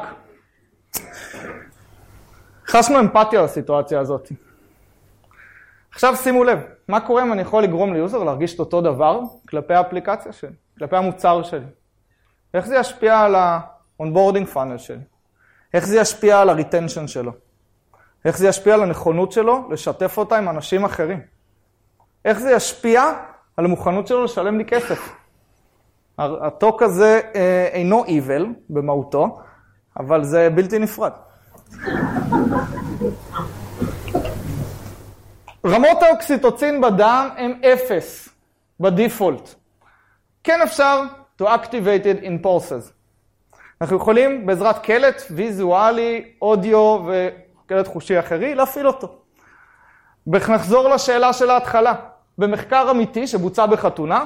חשנו 2.67 2.99
אמפתיה 2.99 3.41
לסיטואציה 3.41 3.99
הזאת. 3.99 4.31
עכשיו 5.91 6.15
שימו 6.15 6.43
לב, 6.43 6.59
מה 6.91 6.99
קורה 6.99 7.23
אם 7.23 7.33
אני 7.33 7.41
יכול 7.41 7.63
לגרום 7.63 7.93
ליוזר 7.93 8.23
להרגיש 8.23 8.55
את 8.55 8.59
אותו 8.59 8.81
דבר 8.81 9.19
כלפי 9.49 9.73
האפליקציה 9.73 10.33
שלי, 10.33 10.55
כלפי 10.79 10.95
המוצר 10.95 11.43
שלי? 11.43 11.65
איך 12.53 12.65
זה 12.65 12.75
ישפיע 12.75 13.19
על 13.19 13.35
ה-onboarding 13.35 14.55
funnel 14.55 14.77
שלי? 14.77 15.03
איך 15.73 15.87
זה 15.87 15.99
ישפיע 15.99 16.39
על 16.39 16.49
ה-retention 16.49 17.07
שלו? 17.07 17.31
איך 18.25 18.37
זה 18.37 18.47
ישפיע 18.47 18.73
על 18.73 18.83
הנכונות 18.83 19.31
שלו 19.31 19.67
לשתף 19.71 20.17
אותה 20.17 20.37
עם 20.37 20.49
אנשים 20.49 20.85
אחרים? 20.85 21.19
איך 22.25 22.39
זה 22.39 22.51
ישפיע 22.51 23.03
על 23.57 23.65
המוכנות 23.65 24.07
שלו 24.07 24.23
לשלם 24.23 24.57
לי 24.57 24.65
כסף? 24.65 25.15
ה 26.17 26.30
talk 26.30 26.81
הזה 26.81 27.21
אה, 27.35 27.69
אינו 27.71 28.05
evil 28.05 28.45
במהותו, 28.69 29.39
אבל 29.99 30.23
זה 30.23 30.49
בלתי 30.55 30.79
נפרד. 30.79 31.11
רמות 35.65 36.03
האוקסיטוצין 36.03 36.81
בדם 36.81 37.29
הן 37.37 37.59
אפס 37.73 38.29
בדיפולט. 38.79 39.49
כן 40.43 40.61
אפשר 40.61 41.03
to 41.41 41.45
activate 41.45 42.05
it 42.05 42.23
in 42.23 42.45
pulses. 42.45 42.91
אנחנו 43.81 43.97
יכולים 43.97 44.45
בעזרת 44.45 44.79
קלט 44.79 45.21
ויזואלי, 45.31 46.25
אודיו 46.41 46.99
וקלט 47.07 47.87
חושי 47.87 48.19
אחרי 48.19 48.55
להפעיל 48.55 48.87
אותו. 48.87 49.15
נחזור 50.27 50.89
לשאלה 50.89 51.33
של 51.33 51.49
ההתחלה. 51.49 51.93
במחקר 52.37 52.91
אמיתי 52.91 53.27
שבוצע 53.27 53.65
בחתונה, 53.65 54.25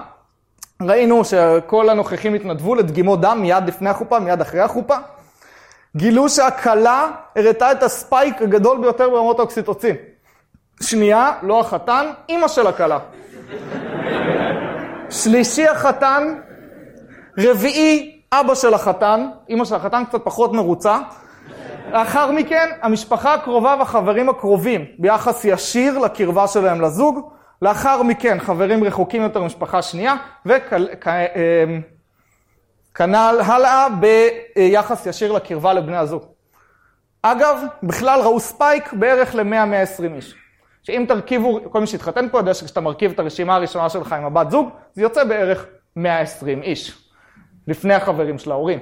ראינו 0.81 1.25
שכל 1.25 1.89
הנוכחים 1.89 2.33
התנדבו 2.33 2.75
לדגימות 2.75 3.21
דם 3.21 3.37
מיד 3.41 3.67
לפני 3.67 3.89
החופה, 3.89 4.19
מיד 4.19 4.41
אחרי 4.41 4.59
החופה. 4.59 4.95
גילו 5.95 6.29
שהכלה 6.29 7.11
הראתה 7.35 7.71
את 7.71 7.83
הספייק 7.83 8.41
הגדול 8.41 8.81
ביותר 8.81 9.09
ברמות 9.09 9.39
האוקסיטוצין. 9.39 9.95
שנייה, 10.81 11.31
לא 11.41 11.59
החתן, 11.59 12.11
אימא 12.29 12.47
של 12.47 12.67
הכלה. 12.67 12.99
שלישי 15.09 15.67
החתן, 15.67 16.39
רביעי, 17.37 18.21
אבא 18.33 18.55
של 18.55 18.73
החתן, 18.73 19.29
אימא 19.49 19.65
של 19.65 19.75
החתן 19.75 20.03
קצת 20.09 20.21
פחות 20.23 20.53
מרוצה. 20.53 20.97
לאחר 21.91 22.31
מכן, 22.31 22.69
המשפחה 22.81 23.33
הקרובה 23.33 23.75
והחברים 23.79 24.29
הקרובים 24.29 24.85
ביחס 24.99 25.45
ישיר 25.45 25.97
לקרבה 25.97 26.47
שלהם 26.47 26.81
לזוג. 26.81 27.31
לאחר 27.61 28.03
מכן, 28.03 28.39
חברים 28.39 28.83
רחוקים 28.83 29.21
יותר 29.21 29.43
משפחה 29.43 29.81
שנייה, 29.81 30.15
וכנ"ל 30.45 33.41
הלאה 33.45 33.87
ביחס 33.89 35.05
ישיר 35.05 35.31
לקרבה 35.31 35.73
לבני 35.73 35.97
הזוג. 35.97 36.23
אגב, 37.21 37.63
בכלל 37.83 38.21
ראו 38.21 38.39
ספייק 38.39 38.93
בערך 38.93 39.35
ל-100-120 39.35 40.13
איש. 40.15 40.35
שאם 40.85 41.05
תרכיבו, 41.07 41.59
כל 41.71 41.81
מי 41.81 41.87
שהתחתן 41.87 42.29
פה 42.29 42.37
יודע 42.37 42.53
שכשאתה 42.53 42.81
מרכיב 42.81 43.11
את 43.11 43.19
הרשימה 43.19 43.55
הראשונה 43.55 43.89
שלך 43.89 44.13
עם 44.13 44.25
הבת 44.25 44.51
זוג, 44.51 44.69
זה 44.93 45.01
יוצא 45.01 45.23
בערך 45.23 45.65
120 45.95 46.61
איש. 46.61 47.09
לפני 47.67 47.93
החברים 47.93 48.37
של 48.37 48.51
ההורים. 48.51 48.79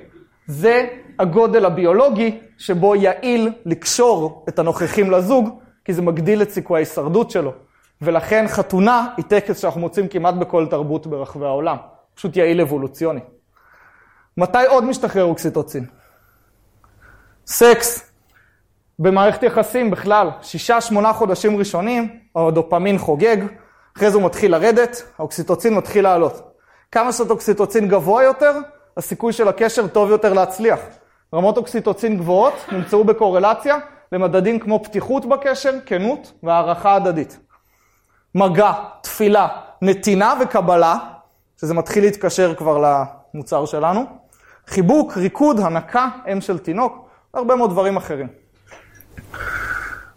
זה 0.48 0.88
הגודל 1.20 1.66
הביולוגי 1.66 2.40
שבו 2.58 2.96
יעיל 2.96 3.50
לקשור 3.66 4.46
את 4.50 4.60
הנוכחים 4.60 5.12
לזוג, 5.12 5.60
כי 5.86 5.94
זה 5.94 6.02
מגדיל 6.02 6.42
את 6.42 6.50
סיכוי 6.50 6.78
ההישרדות 6.78 7.32
שלו. 7.32 7.54
ולכן 8.02 8.46
חתונה 8.48 9.08
היא 9.18 9.26
טקס 9.26 9.62
שאנחנו 9.62 9.82
מוצאים 9.82 10.08
כמעט 10.08 10.34
בכל 10.34 10.68
תרבות 10.70 11.08
ברחבי 11.08 11.46
העולם. 11.46 11.78
פשוט 12.16 12.38
יעיל 12.38 12.62
אבולוציוני. 12.62 13.20
מתי 14.38 14.66
עוד 14.68 14.84
משתחרר 14.84 15.24
אוקסיטוצין? 15.24 15.86
סקס. 17.48 18.13
במערכת 19.00 19.44
יחסים 19.44 19.92
בכלל, 19.92 20.30
שישה, 20.42 20.82
שמונה 20.82 21.14
חודשים 21.14 21.58
ראשונים, 21.58 22.20
הדופמין 22.36 22.98
חוגג, 22.98 23.38
אחרי 23.98 24.12
זה 24.12 24.18
הוא 24.18 24.26
מתחיל 24.26 24.52
לרדת, 24.52 25.04
האוקסיטוצין 25.18 25.74
מתחיל 25.74 26.04
לעלות. 26.04 26.52
כמה 26.92 27.12
שאת 27.12 27.30
אוקסיטוצין 27.30 27.88
גבוה 27.88 28.24
יותר, 28.24 28.52
הסיכוי 28.98 29.34
של 29.34 29.48
הקשר 29.48 29.88
טוב 29.88 30.10
יותר 30.10 30.34
להצליח. 30.34 30.80
רמות 31.34 31.58
אוקסיטוצין 31.58 32.18
גבוהות 32.18 32.54
נמצאו 32.72 33.04
בקורלציה 33.04 33.78
למדדים 34.12 34.60
כמו 34.60 34.84
פתיחות 34.84 35.26
בקשר, 35.26 35.74
כנות 35.86 36.34
והערכה 36.44 36.96
הדדית. 36.96 37.40
מגע, 38.36 38.72
תפילה, 39.02 39.48
נתינה 39.82 40.34
וקבלה, 40.42 40.98
שזה 41.62 41.74
מתחיל 41.74 42.04
להתקשר 42.04 42.56
כבר 42.56 42.98
למוצר 43.34 43.66
שלנו. 43.66 44.06
חיבוק, 44.68 45.18
ריקוד, 45.18 45.60
הנקה, 45.60 46.08
אם 46.32 46.42
של 46.42 46.60
תינוק, 46.60 47.08
והרבה 47.34 47.56
מאוד 47.56 47.70
דברים 47.70 47.98
אחרים. 47.98 48.43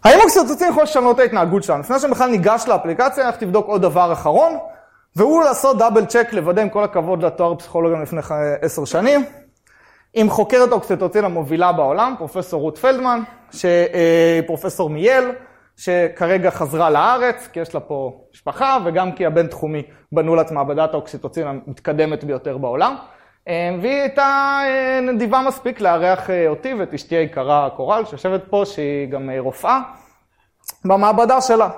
האם 0.07 0.19
אוקסיטוצין 0.21 0.69
יכול 0.69 0.83
לשנות 0.83 1.15
את 1.15 1.19
ההתנהגות 1.19 1.63
שלנו? 1.63 1.79
לפני 1.79 1.99
שבכלל 1.99 2.29
ניגש 2.29 2.65
לאפליקציה, 2.67 3.27
איך 3.27 3.35
תבדוק 3.35 3.67
עוד 3.67 3.81
דבר 3.81 4.13
אחרון, 4.13 4.57
והוא 5.15 5.43
לעשות 5.43 5.77
דאבל 5.77 6.05
צ'ק, 6.05 6.27
לוודא 6.31 6.61
עם 6.61 6.69
כל 6.69 6.83
הכבוד 6.83 7.25
לתואר 7.25 7.55
פסיכולוגיה 7.55 8.01
לפני 8.01 8.21
עשר 8.61 8.85
שנים, 8.85 9.25
עם 10.13 10.29
חוקרת 10.29 10.71
האוקסיטוצין 10.71 11.25
המובילה 11.25 11.71
בעולם, 11.71 12.15
פרופסור 12.17 12.61
רות 12.61 12.77
פלדמן, 12.77 13.19
אה, 13.65 14.39
פרופסור 14.47 14.89
מייל, 14.89 15.31
שכרגע 15.77 16.51
חזרה 16.51 16.89
לארץ, 16.89 17.47
כי 17.53 17.59
יש 17.59 17.73
לה 17.73 17.79
פה 17.79 18.21
משפחה, 18.33 18.77
וגם 18.85 19.11
כי 19.11 19.25
הבינתחומי 19.25 19.83
בנו 20.11 20.41
את 20.41 20.51
מעבדת 20.51 20.93
האוקסיטוצין 20.93 21.47
המתקדמת 21.47 22.23
ביותר 22.23 22.57
בעולם. 22.57 22.95
אה, 23.47 23.75
והיא 23.81 24.01
הייתה 24.01 24.59
אה, 24.63 24.99
נדיבה 25.01 25.41
מספיק 25.41 25.81
לארח 25.81 26.29
אותי 26.47 26.73
ואת 26.73 26.93
אשתי 26.93 27.15
היקרה 27.15 27.69
קורל, 27.75 28.05
שיושבת 28.05 28.41
פה, 28.49 28.63
שהיא 28.65 29.07
גם 29.09 29.29
רופאה, 29.39 29.79
במעבדה 30.85 31.41
שלה. 31.41 31.69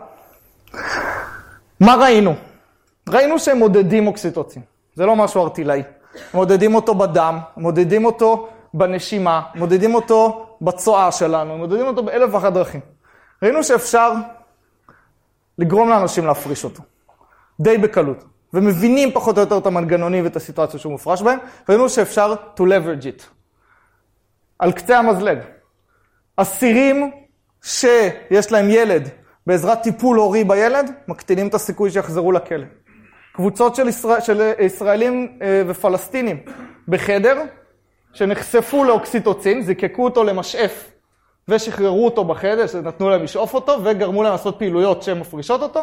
מה 1.79 1.95
ראינו? 1.95 2.33
ראינו 3.09 3.39
שהם 3.39 3.57
מודדים 3.57 4.07
אוקסיטוצין, 4.07 4.61
זה 4.95 5.05
לא 5.05 5.15
משהו 5.15 5.43
ארטילאי. 5.43 5.83
מודדים 6.33 6.75
אותו 6.75 6.95
בדם, 6.95 7.39
מודדים 7.57 8.05
אותו 8.05 8.49
בנשימה, 8.73 9.41
מודדים 9.55 9.95
אותו 9.95 10.47
בצואה 10.61 11.11
שלנו, 11.11 11.57
מודדים 11.57 11.87
אותו 11.87 12.03
באלף 12.03 12.33
ואחת 12.33 12.53
דרכים. 12.53 12.81
ראינו 13.43 13.63
שאפשר 13.63 14.13
לגרום 15.57 15.89
לאנשים 15.89 16.25
להפריש 16.25 16.63
אותו, 16.63 16.83
די 17.59 17.77
בקלות, 17.77 18.23
ומבינים 18.53 19.11
פחות 19.11 19.37
או 19.37 19.41
יותר 19.41 19.57
את 19.57 19.65
המנגנונים 19.65 20.23
ואת 20.23 20.35
הסיטואציה 20.35 20.79
שהוא 20.79 20.91
מופרש 20.91 21.21
בהם, 21.21 21.39
ראינו 21.69 21.89
שאפשר 21.89 22.33
to 22.57 22.59
leverage 22.59 23.03
it. 23.03 23.23
על 24.59 24.71
קצה 24.71 24.99
המזלג. 24.99 25.37
אסירים 26.35 27.11
שיש 27.63 28.51
להם 28.51 28.69
ילד 28.69 29.09
בעזרת 29.47 29.81
טיפול 29.81 30.17
הורי 30.17 30.43
בילד, 30.43 30.91
מקטינים 31.07 31.47
את 31.47 31.53
הסיכוי 31.53 31.91
שיחזרו 31.91 32.31
לכלא. 32.31 32.65
קבוצות 33.33 33.75
של, 33.75 33.87
ישראל, 33.87 34.21
של 34.21 34.51
ישראלים 34.59 35.39
אה, 35.41 35.61
ופלסטינים 35.67 36.37
בחדר, 36.87 37.43
שנחשפו 38.13 38.83
לאוקסיטוצין, 38.83 39.61
זיקקו 39.61 40.03
אותו 40.03 40.23
למשאף 40.23 40.91
ושחררו 41.47 42.05
אותו 42.05 42.23
בחדר, 42.23 42.67
שנתנו 42.67 43.09
להם 43.09 43.23
לשאוף 43.23 43.53
אותו, 43.53 43.77
וגרמו 43.83 44.23
להם 44.23 44.31
לעשות 44.31 44.59
פעילויות 44.59 45.03
שהן 45.03 45.19
מפרישות 45.19 45.61
אותו, 45.61 45.81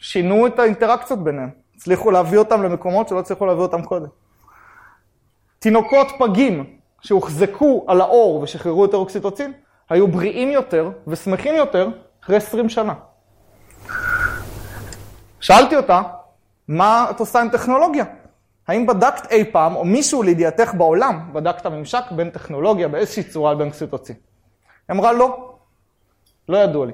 שינו 0.00 0.46
את 0.46 0.58
האינטראקציות 0.58 1.24
ביניהם. 1.24 1.50
הצליחו 1.76 2.10
להביא 2.10 2.38
אותם 2.38 2.62
למקומות 2.62 3.08
שלא 3.08 3.18
הצליחו 3.18 3.46
להביא 3.46 3.62
אותם 3.62 3.82
קודם. 3.82 4.06
תינוקות 5.58 6.06
פגים 6.18 6.76
שהוחזקו 7.00 7.84
על 7.88 8.00
האור 8.00 8.40
ושחררו 8.42 8.82
יותר 8.82 8.96
אוקסיטוצין, 8.96 9.52
היו 9.90 10.08
בריאים 10.08 10.50
יותר 10.50 10.90
ושמחים 11.06 11.54
יותר 11.54 11.88
אחרי 12.24 12.36
20 12.36 12.68
שנה. 12.68 12.94
שאלתי 15.40 15.76
אותה, 15.76 16.02
מה 16.68 17.06
את 17.10 17.20
עושה 17.20 17.40
עם 17.40 17.48
טכנולוגיה? 17.48 18.04
האם 18.68 18.86
בדקת 18.86 19.32
אי 19.32 19.44
פעם, 19.52 19.76
או 19.76 19.84
מישהו 19.84 20.22
לידיעתך 20.22 20.74
בעולם, 20.74 21.30
בדק 21.32 21.56
את 21.60 21.66
הממשק 21.66 22.04
בין 22.10 22.30
טכנולוגיה 22.30 22.88
באיזושהי 22.88 23.22
צורה 23.22 23.52
לבין 23.52 23.66
אוקסיטוצין? 23.66 24.16
היא 24.88 24.96
אמרה 24.96 25.12
לא, 25.12 25.54
לא 26.48 26.56
ידוע 26.56 26.86
לי. 26.86 26.92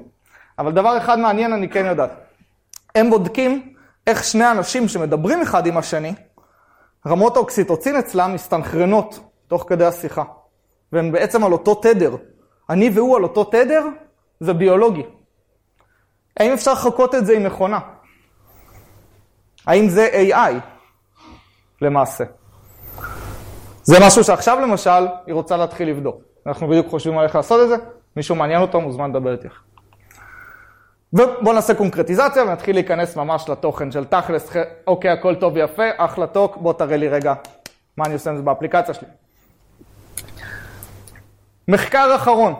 אבל 0.59 0.71
דבר 0.71 0.97
אחד 0.97 1.19
מעניין 1.19 1.53
אני 1.53 1.69
כן 1.69 1.85
יודעת. 1.85 2.26
הם 2.97 3.09
בודקים 3.09 3.73
איך 4.07 4.23
שני 4.23 4.51
אנשים 4.51 4.87
שמדברים 4.87 5.41
אחד 5.41 5.65
עם 5.65 5.77
השני, 5.77 6.13
רמות 7.07 7.35
האוקסיטוצין 7.35 7.95
אצלם 7.95 8.33
מסתנכרנות 8.33 9.19
תוך 9.47 9.65
כדי 9.67 9.85
השיחה. 9.85 10.23
והם 10.91 11.11
בעצם 11.11 11.43
על 11.43 11.53
אותו 11.53 11.75
תדר. 11.75 12.15
אני 12.69 12.89
והוא 12.89 13.17
על 13.17 13.23
אותו 13.23 13.43
תדר, 13.43 13.85
זה 14.39 14.53
ביולוגי. 14.53 15.03
האם 16.39 16.53
אפשר 16.53 16.73
לחכות 16.73 17.15
את 17.15 17.25
זה 17.25 17.33
עם 17.33 17.43
מכונה? 17.43 17.79
האם 19.67 19.89
זה 19.89 20.09
AI 20.13 20.53
למעשה? 21.81 22.23
זה 23.83 23.97
משהו 24.01 24.23
שעכשיו 24.23 24.59
למשל 24.59 25.07
היא 25.25 25.33
רוצה 25.33 25.57
להתחיל 25.57 25.89
לבדוק. 25.89 26.21
אנחנו 26.47 26.67
בדיוק 26.67 26.87
חושבים 26.87 27.17
על 27.17 27.25
איך 27.25 27.35
לעשות 27.35 27.63
את 27.63 27.69
זה, 27.69 27.75
מישהו 28.15 28.35
מעניין 28.35 28.61
אותו, 28.61 28.81
מוזמן 28.81 29.09
לדבר 29.09 29.31
איתי. 29.31 29.47
ובואו 31.13 31.53
נעשה 31.53 31.73
קונקרטיזציה 31.73 32.43
ונתחיל 32.43 32.75
להיכנס 32.75 33.15
ממש 33.15 33.49
לתוכן 33.49 33.91
של 33.91 34.05
תכלס, 34.05 34.49
אוקיי, 34.87 35.11
הכל 35.11 35.35
טוב 35.35 35.53
ויפה, 35.55 35.83
אחלה 35.97 36.27
טוק, 36.27 36.57
בוא 36.57 36.73
תראה 36.73 36.97
לי 36.97 37.07
רגע 37.07 37.33
מה 37.97 38.05
אני 38.05 38.13
עושה 38.13 38.29
עם 38.29 38.37
זה 38.37 38.43
באפליקציה 38.43 38.93
שלי. 38.93 39.07
מחקר 41.67 42.15
אחרון. 42.15 42.53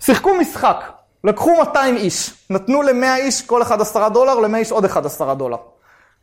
שיחקו 0.00 0.34
משחק, 0.34 0.84
לקחו 1.24 1.50
200 1.58 1.96
איש, 1.96 2.46
נתנו 2.50 2.82
ל-100 2.82 3.16
איש 3.16 3.46
כל 3.46 3.62
אחד 3.62 3.80
10 3.80 4.08
דולר, 4.08 4.34
ל-100 4.34 4.56
איש 4.56 4.72
עוד 4.72 4.84
אחד 4.84 5.06
10 5.06 5.34
דולר. 5.34 5.56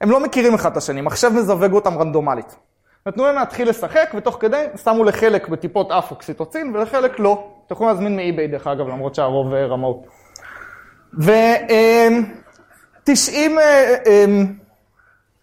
הם 0.02 0.12
לא 0.12 0.20
מכירים 0.20 0.54
אחד 0.54 0.72
את 0.72 0.78
השני, 0.78 1.02
מחשב 1.02 1.30
מזווג 1.30 1.74
אותם 1.74 1.98
רנדומלית. 1.98 2.56
נתנו 3.06 3.26
להם 3.26 3.36
להתחיל 3.36 3.70
לשחק, 3.70 4.12
ותוך 4.18 4.38
כדי 4.40 4.66
שמו 4.84 5.04
לחלק 5.04 5.48
בטיפות 5.48 5.92
אף 5.92 6.12
אוקסיטוצין, 6.12 6.76
ולחלק 6.76 7.20
לא. 7.20 7.48
אתם 7.66 7.74
יכולים 7.74 7.94
להזמין 7.94 8.16
מאי-ביי 8.16 8.48
דרך 8.48 8.68
אגב, 8.68 8.88
למרות 8.88 9.16
שהרוב 9.16 9.54
אה, 9.54 9.66
רמאות. 9.66 10.17
ו-90 11.18 11.30
אה, 13.60 13.96
אמ, 14.06 14.54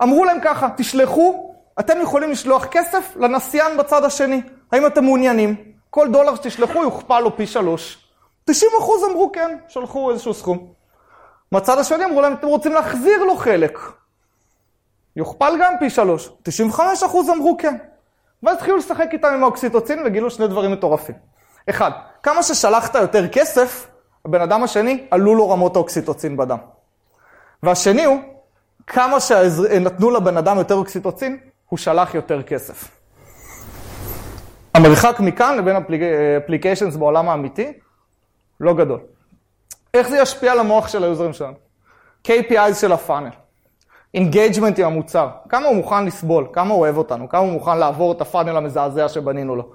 אמרו 0.03 0.25
להם 0.25 0.39
ככה, 0.45 0.69
תשלחו, 0.77 1.55
אתם 1.81 2.01
יכולים 2.03 2.31
לשלוח 2.31 2.67
כסף 2.67 3.13
לנסיין 3.17 3.77
בצד 3.77 4.05
השני. 4.05 4.43
האם 4.73 4.87
אתם 4.87 5.05
מעוניינים? 5.05 5.57
כל 5.91 6.09
דולר 6.13 6.35
שתשלחו 6.35 6.83
יוכפל 6.83 7.21
לו 7.21 7.37
פי 7.37 7.47
שלוש. 7.47 7.99
90 8.45 8.73
אחוז 8.79 9.05
אמרו 9.05 9.33
כן, 9.33 9.57
שלחו 9.69 10.11
איזשהו 10.11 10.35
סכום. 10.35 10.67
מהצד 11.53 11.79
השני 11.79 12.05
אמרו 12.05 12.21
להם, 12.21 12.33
אתם 12.33 12.47
רוצים 12.47 12.73
להחזיר 12.73 13.25
לו 13.25 13.37
חלק. 13.37 13.79
יוכפל 15.17 15.53
גם 15.61 15.75
פי 15.79 15.91
שלוש. 15.91 16.31
95 16.43 17.03
אחוז 17.03 17.31
אמרו 17.31 17.57
כן. 17.57 17.77
ואז 18.43 18.57
התחילו 18.57 18.77
לשחק 18.77 19.09
איתם 19.13 19.29
עם 19.29 19.43
האוקסיטוצין 19.43 20.03
וגילו 20.07 20.31
שני 20.31 20.49
דברים 20.49 20.73
מטורפים. 20.73 21.15
אחד, 21.71 21.91
כמה 22.23 22.43
ששלחת 22.43 22.95
יותר 22.95 23.29
כסף, 23.29 23.87
הבן 24.25 24.41
אדם 24.41 24.63
השני, 24.63 25.07
עלו 25.11 25.35
לו 25.35 25.51
רמות 25.51 25.77
האוקסיטוצין 25.77 26.37
בדם. 26.37 26.59
והשני 27.63 28.05
הוא, 28.05 28.19
כמה 28.87 29.21
שנתנו 29.21 30.11
לבן 30.11 30.37
אדם 30.37 30.59
יותר 30.59 30.75
אוקסיטוצין, 30.75 31.39
הוא 31.69 31.79
שלח 31.79 32.15
יותר 32.15 32.43
כסף. 32.43 32.91
המרחק 34.75 35.21
מכאן 35.21 35.59
לבין 35.59 35.77
applications 36.45 36.97
בעולם 36.97 37.29
האמיתי, 37.29 37.73
לא 38.61 38.75
גדול. 38.75 39.01
איך 39.95 40.09
זה 40.09 40.19
ישפיע 40.19 40.53
על 40.53 40.59
המוח 40.59 40.89
של 40.89 41.05
היוזרים 41.05 41.33
שלנו? 41.33 41.55
KPI 42.29 42.75
של 42.81 42.93
ה 42.93 42.97
funnel, 42.97 43.31
engagement 44.15 44.79
עם 44.79 44.87
המוצר, 44.87 45.29
כמה 45.49 45.67
הוא 45.67 45.77
מוכן 45.77 46.07
לסבול, 46.07 46.47
כמה 46.53 46.75
הוא 46.75 46.81
אוהב 46.81 46.97
אותנו, 46.97 47.29
כמה 47.29 47.41
הוא 47.41 47.53
מוכן 47.53 47.79
לעבור 47.79 48.13
את 48.13 48.21
ה 48.21 48.26
funnel 48.26 48.57
המזעזע 48.57 49.09
שבנינו 49.09 49.57
לו. 49.57 49.73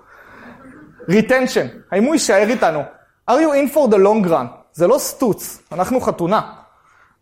retention, 1.10 1.68
האם 1.92 2.04
הוא 2.04 2.14
יישאר 2.14 2.48
איתנו? 2.50 2.99
Are 3.30 3.42
you 3.42 3.54
in 3.54 3.76
for 3.76 3.88
the 3.88 3.98
long 3.98 4.30
run? 4.30 4.48
זה 4.74 4.88
לא 4.88 4.98
סטוץ, 4.98 5.62
אנחנו 5.72 6.02
חתונה. 6.02 6.54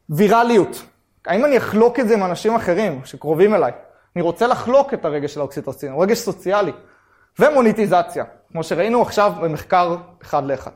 ויראליות, 0.10 0.84
האם 1.26 1.46
אני 1.46 1.58
אחלוק 1.58 2.00
את 2.00 2.08
זה 2.08 2.14
עם 2.14 2.24
אנשים 2.24 2.56
אחרים 2.56 3.02
שקרובים 3.06 3.56
אליי? 3.56 3.72
אני 4.16 4.24
רוצה 4.24 4.48
לחלוק 4.48 4.94
את 4.94 5.06
הרגש 5.06 5.34
של 5.34 5.40
האוקסיטוצין, 5.40 5.92
הוא 5.92 6.04
רגש 6.04 6.18
סוציאלי. 6.18 6.72
ומוניטיזציה, 7.40 8.24
כמו 8.52 8.64
שראינו 8.64 9.02
עכשיו 9.02 9.34
במחקר 9.42 9.96
אחד 10.22 10.46
לאחד. 10.46 10.72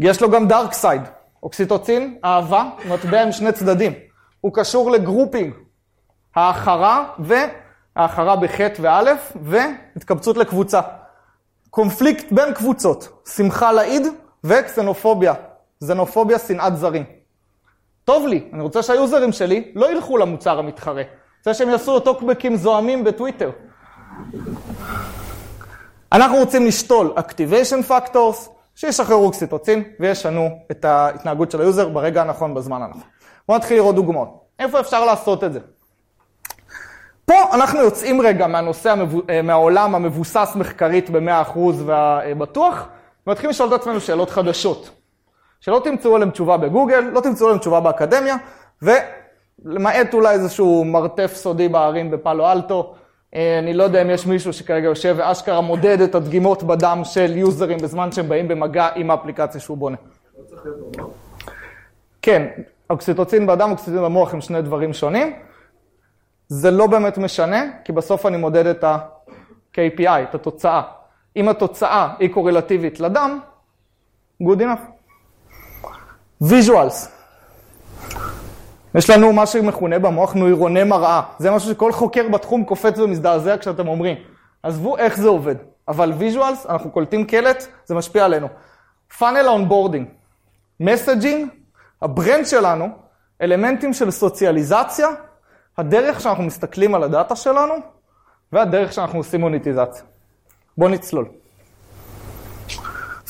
יש 0.00 0.22
לו 0.22 0.30
גם 0.30 0.48
dark 0.48 0.72
side, 0.72 1.02
אוקסיטוצין, 1.42 2.18
אהבה, 2.24 2.64
מטבע 2.88 3.22
עם 3.22 3.32
שני 3.32 3.52
צדדים. 3.52 3.92
הוא 4.40 4.52
קשור 4.54 4.90
ל 4.90 4.96
grouping, 4.96 5.54
האחרה 6.36 7.08
והאחרה 7.18 8.36
בחי"ת 8.36 8.82
ואל"ף, 8.82 9.32
והתקבצות 9.42 10.36
לקבוצה. 10.36 10.80
קונפליקט 11.74 12.32
בין 12.32 12.54
קבוצות, 12.54 13.08
שמחה 13.36 13.72
לאיד 13.72 14.06
וקסנופוביה, 14.44 15.34
זנופוביה, 15.80 16.38
שנאת 16.38 16.76
זרים. 16.76 17.04
טוב 18.04 18.26
לי, 18.26 18.48
אני 18.52 18.62
רוצה 18.62 18.82
שהיוזרים 18.82 19.32
שלי 19.32 19.72
לא 19.74 19.92
ילכו 19.92 20.18
למוצר 20.18 20.58
המתחרה. 20.58 21.02
רוצה 21.38 21.54
שהם 21.54 21.68
יעשו 21.68 22.00
טוקבקים 22.00 22.56
זועמים 22.56 23.04
בטוויטר. 23.04 23.50
אנחנו 26.12 26.36
רוצים 26.36 26.66
לשתול 26.66 27.14
Activation 27.16 27.90
Factors, 27.90 28.48
שישחררו 28.74 29.26
אוקסיטוצין 29.26 29.82
וישנו 30.00 30.48
את 30.70 30.84
ההתנהגות 30.84 31.50
של 31.50 31.60
היוזר 31.60 31.88
ברגע 31.88 32.22
הנכון, 32.22 32.54
בזמן 32.54 32.82
הנכון. 32.82 33.02
בואו 33.48 33.58
נתחיל 33.58 33.76
לראות 33.76 33.94
דוגמאות. 33.94 34.44
איפה 34.58 34.80
אפשר 34.80 35.04
לעשות 35.04 35.44
את 35.44 35.52
זה? 35.52 35.60
פה 37.24 37.34
אנחנו 37.52 37.80
יוצאים 37.80 38.20
רגע 38.20 38.46
מהנושא, 38.46 38.90
המבו... 38.90 39.22
אה, 39.30 39.42
מהעולם 39.42 39.94
המבוסס 39.94 40.52
מחקרית 40.56 41.10
ב-100% 41.10 41.58
והבטוח, 41.84 42.88
ומתחילים 43.26 43.50
לשאול 43.50 43.68
את 43.68 43.72
עצמנו 43.72 44.00
שאלות 44.00 44.30
חדשות. 44.30 44.90
שלא 45.60 45.80
תמצאו 45.84 46.14
עליהן 46.16 46.30
תשובה 46.30 46.56
בגוגל, 46.56 47.00
לא 47.00 47.20
תמצאו 47.20 47.46
עליהן 47.46 47.60
תשובה 47.60 47.80
באקדמיה, 47.80 48.36
ולמעט 48.82 50.14
אולי 50.14 50.34
איזשהו 50.34 50.84
מרתף 50.84 51.34
סודי 51.34 51.68
בערים 51.68 52.10
בפאלו 52.10 52.52
אלטו, 52.52 52.94
אה, 53.34 53.58
אני 53.58 53.74
לא 53.74 53.82
יודע 53.82 54.02
אם 54.02 54.10
יש 54.10 54.26
מישהו 54.26 54.52
שכרגע 54.52 54.84
יושב 54.84 55.14
ואשכרה 55.18 55.60
מודד 55.60 56.00
את 56.00 56.14
הדגימות 56.14 56.62
בדם 56.62 57.00
של 57.04 57.36
יוזרים 57.36 57.78
בזמן 57.78 58.12
שהם 58.12 58.28
באים 58.28 58.48
במגע 58.48 58.88
עם 58.94 59.10
האפליקציה 59.10 59.60
שהוא 59.60 59.76
בונה. 59.76 59.96
כן, 62.22 62.46
אוקסיטוצין 62.90 63.46
בדם, 63.46 63.70
אוקסיטוצין 63.70 64.02
במוח 64.02 64.34
הם 64.34 64.40
שני 64.40 64.62
דברים 64.62 64.92
שונים. 64.92 65.36
זה 66.48 66.70
לא 66.70 66.86
באמת 66.86 67.18
משנה, 67.18 67.62
כי 67.84 67.92
בסוף 67.92 68.26
אני 68.26 68.36
מודד 68.36 68.66
את 68.66 68.84
ה-KPI, 68.84 70.22
את 70.22 70.34
התוצאה. 70.34 70.82
אם 71.36 71.48
התוצאה 71.48 72.14
היא 72.18 72.34
קורלטיבית 72.34 73.00
לדם, 73.00 73.40
good 74.42 74.58
enough. 74.58 74.94
visuals. 76.40 77.08
יש 78.94 79.10
לנו 79.10 79.32
מה 79.32 79.46
שמכונה 79.46 79.98
במוח 79.98 80.34
נוירוני 80.34 80.84
מראה. 80.84 81.22
זה 81.38 81.50
משהו 81.50 81.70
שכל 81.70 81.92
חוקר 81.92 82.28
בתחום 82.28 82.64
קופץ 82.64 82.98
ומזדעזע 82.98 83.56
כשאתם 83.58 83.88
אומרים. 83.88 84.16
עזבו 84.62 84.96
איך 84.96 85.18
זה 85.18 85.28
עובד, 85.28 85.54
אבל 85.88 86.12
visuals, 86.18 86.66
אנחנו 86.66 86.90
קולטים 86.90 87.24
קלט, 87.24 87.66
זה 87.84 87.94
משפיע 87.94 88.24
עלינו. 88.24 88.48
funnel 89.18 89.48
onboarding, 89.48 90.08
messaging, 90.80 91.48
ה 92.02 92.09
brand 92.09 92.46
שלנו, 92.46 92.88
אלמנטים 93.42 93.92
של 93.92 94.10
סוציאליזציה, 94.10 95.08
הדרך 95.78 96.20
שאנחנו 96.20 96.44
מסתכלים 96.44 96.94
על 96.94 97.02
הדאטה 97.02 97.36
שלנו, 97.36 97.74
והדרך 98.52 98.92
שאנחנו 98.92 99.18
עושים 99.18 99.40
מוניטיזציה. 99.40 100.02
בואו 100.78 100.90
נצלול. 100.90 101.26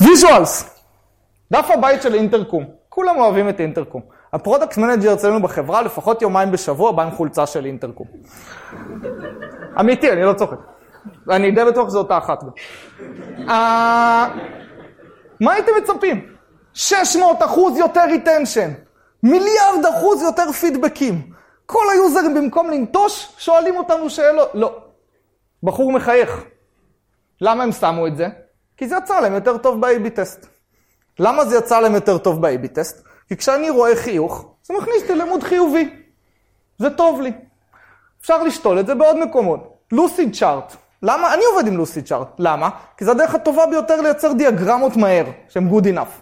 visuals, 0.01 0.81
דף 1.51 1.71
הבית 1.73 2.01
של 2.01 2.13
אינטרקום, 2.13 2.65
כולם 2.89 3.17
אוהבים 3.17 3.49
את 3.49 3.59
Intercom. 3.59 4.01
ה 4.33 4.38
product 4.38 4.77
manager 4.77 5.13
אצלנו 5.13 5.41
בחברה, 5.41 5.81
לפחות 5.81 6.21
יומיים 6.21 6.51
בשבוע, 6.51 6.91
בא 6.91 7.03
עם 7.03 7.11
חולצה 7.11 7.45
של 7.45 7.65
אינטרקום. 7.65 8.07
אמיתי, 9.79 10.11
אני 10.11 10.23
לא 10.23 10.33
צוחק. 10.33 10.57
ואני 11.27 11.51
די 11.51 11.65
בטוח 11.65 11.89
שזו 11.89 11.99
אותה 11.99 12.17
אחת. 12.17 12.43
אה, 13.49 14.27
מה 15.41 15.53
הייתם 15.53 15.71
מצפים? 15.77 16.25
600 16.73 17.43
אחוז 17.43 17.77
יותר 17.77 18.01
retention, 18.07 18.71
מיליארד 19.23 19.85
אחוז 19.95 20.21
יותר 20.21 20.51
פידבקים. 20.51 21.31
כל 21.65 21.83
היוזרים 21.91 22.33
במקום 22.33 22.69
לנטוש, 22.69 23.33
שואלים 23.37 23.77
אותנו 23.77 24.09
שאלות. 24.09 24.49
לא. 24.53 24.77
בחור 25.63 25.91
מחייך. 25.91 26.43
למה 27.41 27.63
הם 27.63 27.71
שמו 27.71 28.07
את 28.07 28.17
זה? 28.17 28.27
כי 28.77 28.87
זה 28.87 28.95
יצא 29.03 29.19
להם 29.19 29.33
יותר 29.33 29.57
טוב 29.57 29.81
ב-AB 29.81 30.09
טסט. 30.09 30.45
למה 31.19 31.45
זה 31.45 31.57
יצא 31.57 31.79
להם 31.79 31.95
יותר 31.95 32.17
טוב 32.17 32.41
ב-AB 32.41 32.67
טסט? 32.67 33.03
כי 33.27 33.37
כשאני 33.37 33.69
רואה 33.69 33.95
חיוך, 33.95 34.45
זה 34.63 34.73
מכניס 34.77 35.01
אותי 35.01 35.15
למוד 35.15 35.43
חיובי. 35.43 35.89
זה 36.77 36.89
טוב 36.89 37.21
לי. 37.21 37.31
אפשר 38.21 38.43
לשתול 38.43 38.79
את 38.79 38.87
זה 38.87 38.95
בעוד 38.95 39.17
מקומות. 39.17 39.77
לוסיד 39.91 40.35
צ'ארט. 40.35 40.75
למה? 41.03 41.33
אני 41.33 41.43
עובד 41.45 41.67
עם 41.67 41.77
לוסיד 41.77 42.05
צ'ארט. 42.05 42.27
למה? 42.39 42.69
כי 42.97 43.05
זו 43.05 43.11
הדרך 43.11 43.35
הטובה 43.35 43.65
ביותר 43.65 44.01
לייצר 44.01 44.33
דיאגרמות 44.33 44.97
מהר, 44.97 45.25
שהן 45.49 45.69
good 45.69 45.83
enough. 45.83 46.21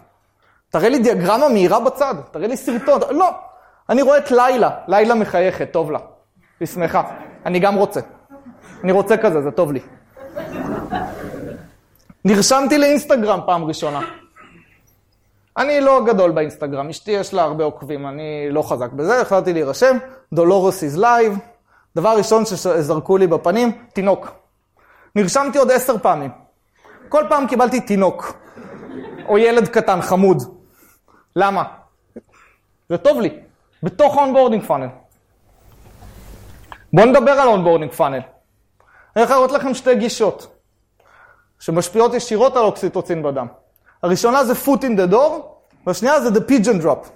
תראה 0.70 0.88
לי 0.88 0.98
דיאגרמה 0.98 1.48
מהירה 1.48 1.80
בצד, 1.80 2.14
תראה 2.30 2.46
לי 2.46 2.56
סרטון. 2.56 3.00
לא. 3.10 3.30
אני 3.90 4.02
רואה 4.02 4.18
את 4.18 4.30
לילה, 4.30 4.70
לילה 4.88 5.14
מחייכת, 5.14 5.72
טוב 5.72 5.90
לה. 5.90 5.98
היא 6.60 6.68
שמחה. 6.68 7.02
אני 7.46 7.58
גם 7.58 7.74
רוצה. 7.74 8.00
אני 8.84 8.92
רוצה 8.92 9.16
כזה, 9.16 9.42
זה 9.42 9.50
טוב 9.50 9.72
לי. 9.72 9.80
נרשמתי 12.24 12.78
לאינסטגרם 12.78 13.40
פעם 13.46 13.64
ראשונה. 13.64 14.00
אני 15.56 15.80
לא 15.80 16.04
גדול 16.06 16.30
באינסטגרם, 16.30 16.88
אשתי 16.88 17.10
יש 17.10 17.34
לה 17.34 17.42
הרבה 17.42 17.64
עוקבים, 17.64 18.06
אני 18.06 18.46
לא 18.50 18.62
חזק 18.62 18.92
בזה, 18.92 19.20
החלטתי 19.20 19.52
להירשם, 19.52 19.96
דולורוס 20.32 20.84
is 20.84 20.98
live. 20.98 21.38
דבר 21.96 22.16
ראשון 22.16 22.44
שזרקו 22.44 23.16
לי 23.16 23.26
בפנים, 23.26 23.72
תינוק. 23.92 24.30
נרשמתי 25.16 25.58
עוד 25.58 25.70
עשר 25.70 25.98
פעמים. 25.98 26.30
כל 27.08 27.24
פעם 27.28 27.46
קיבלתי 27.46 27.80
תינוק, 27.80 28.36
או 29.28 29.38
ילד 29.38 29.68
קטן, 29.68 30.00
חמוד. 30.02 30.42
למה? 31.36 31.62
זה 32.88 32.98
טוב 32.98 33.20
לי, 33.20 33.40
בתוך 33.84 34.16
ה 34.16 34.20
onboarding 34.20 34.62
funnel. 34.62 34.86
בואו 36.92 37.06
נדבר 37.06 37.30
על 37.30 37.48
onboarding 37.48 37.92
funnel. 37.92 38.16
אני 38.16 38.24
הולך 39.16 39.30
להראות 39.30 39.52
לכם 39.52 39.74
שתי 39.74 39.94
גישות, 39.94 40.56
שמשפיעות 41.58 42.14
ישירות 42.14 42.56
על 42.56 42.62
אוקסיטוצין 42.62 43.22
בדם. 43.22 43.46
הראשונה 44.02 44.44
זה 44.44 44.52
foot 44.52 44.78
in 44.78 44.98
the 44.98 45.12
door, 45.12 45.42
והשנייה 45.86 46.20
זה 46.20 46.28
the 46.28 46.50
pigeon 46.50 46.84
drop. 46.84 47.08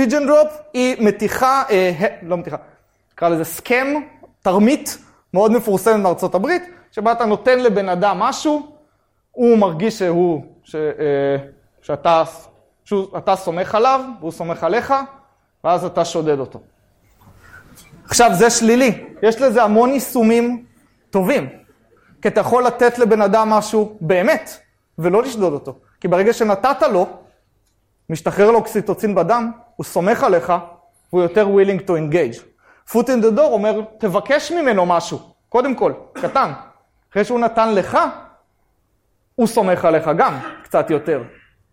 pigeon 0.00 0.28
drop 0.28 0.48
היא 0.74 1.06
מתיחה, 1.06 1.62
אה, 1.70 2.06
לא 2.22 2.36
מתיחה, 2.36 2.56
נקרא 3.12 3.28
לזה 3.28 3.44
סכם, 3.44 3.86
תרמית 4.42 4.98
מאוד 5.34 5.52
מפורסמת 5.52 6.02
בארצות 6.02 6.34
הברית, 6.34 6.62
שבה 6.92 7.12
אתה 7.12 7.24
נותן 7.24 7.58
לבן 7.58 7.88
אדם 7.88 8.18
משהו, 8.18 8.76
הוא 9.30 9.58
מרגיש 9.58 9.98
שהוא, 9.98 10.44
ש, 10.64 10.74
אה, 10.74 11.36
שאתה, 11.82 12.22
שאתה 12.84 13.36
סומך 13.36 13.74
עליו, 13.74 14.00
והוא 14.20 14.32
סומך 14.32 14.64
עליך, 14.64 14.94
ואז 15.64 15.84
אתה 15.84 16.04
שודד 16.04 16.38
אותו. 16.38 16.60
עכשיו, 18.04 18.30
זה 18.34 18.50
שלילי, 18.50 19.04
יש 19.22 19.40
לזה 19.40 19.62
המון 19.62 19.90
יישומים 19.90 20.64
טובים, 21.10 21.48
כי 22.22 22.28
אתה 22.28 22.40
יכול 22.40 22.64
לתת 22.64 22.98
לבן 22.98 23.22
אדם 23.22 23.50
משהו 23.50 23.96
באמת, 24.00 24.50
ולא 24.98 25.22
לשדוד 25.22 25.52
אותו. 25.52 25.78
כי 26.00 26.08
ברגע 26.08 26.32
שנתת 26.32 26.82
לו, 26.82 27.06
משתחרר 28.10 28.50
לו 28.50 28.58
אוקסיטוצין 28.58 29.14
בדם, 29.14 29.50
הוא 29.76 29.84
סומך 29.84 30.22
עליך, 30.22 30.52
והוא 31.12 31.22
יותר 31.22 31.48
willing 31.48 31.86
to 31.86 31.90
engage. 31.90 32.40
foot 32.90 33.04
in 33.04 33.22
the 33.22 33.38
door 33.38 33.40
אומר, 33.40 33.80
תבקש 33.98 34.52
ממנו 34.52 34.86
משהו, 34.86 35.18
קודם 35.48 35.74
כל, 35.74 35.92
קטן. 36.12 36.52
אחרי 37.10 37.24
שהוא 37.24 37.40
נתן 37.40 37.74
לך, 37.74 37.98
הוא 39.34 39.46
סומך 39.46 39.84
עליך 39.84 40.10
גם, 40.16 40.38
קצת 40.62 40.90
יותר. 40.90 41.22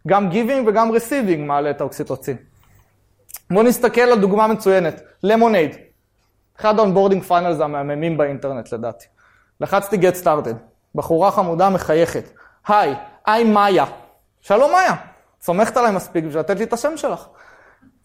גם 0.07 0.29
giving 0.31 0.67
וגם 0.69 0.91
receiving 0.91 1.39
מעלה 1.39 1.69
את 1.69 1.81
האוקסיטוצין. 1.81 2.37
בואו 3.51 3.63
נסתכל 3.63 4.01
על 4.01 4.19
דוגמה 4.19 4.47
מצוינת, 4.47 5.01
Lemonade. 5.23 5.75
אחד 6.59 6.79
ה 6.79 6.83
onboarding 6.83 7.23
funnels 7.23 7.59
המהממים 7.59 8.17
באינטרנט 8.17 8.71
לדעתי. 8.71 9.05
לחצתי 9.61 9.97
get 9.97 10.23
started, 10.23 10.55
בחורה 10.95 11.31
חמודה 11.31 11.69
מחייכת. 11.69 12.23
היי, 12.67 12.93
היי 13.25 13.43
מאיה. 13.43 13.85
שלום 14.41 14.71
מאיה, 14.71 14.93
סומכת 15.41 15.77
עליי 15.77 15.91
מספיק 15.91 16.25
בשביל 16.25 16.39
לתת 16.39 16.57
לי 16.57 16.63
את 16.63 16.73
השם 16.73 16.97
שלך. 16.97 17.27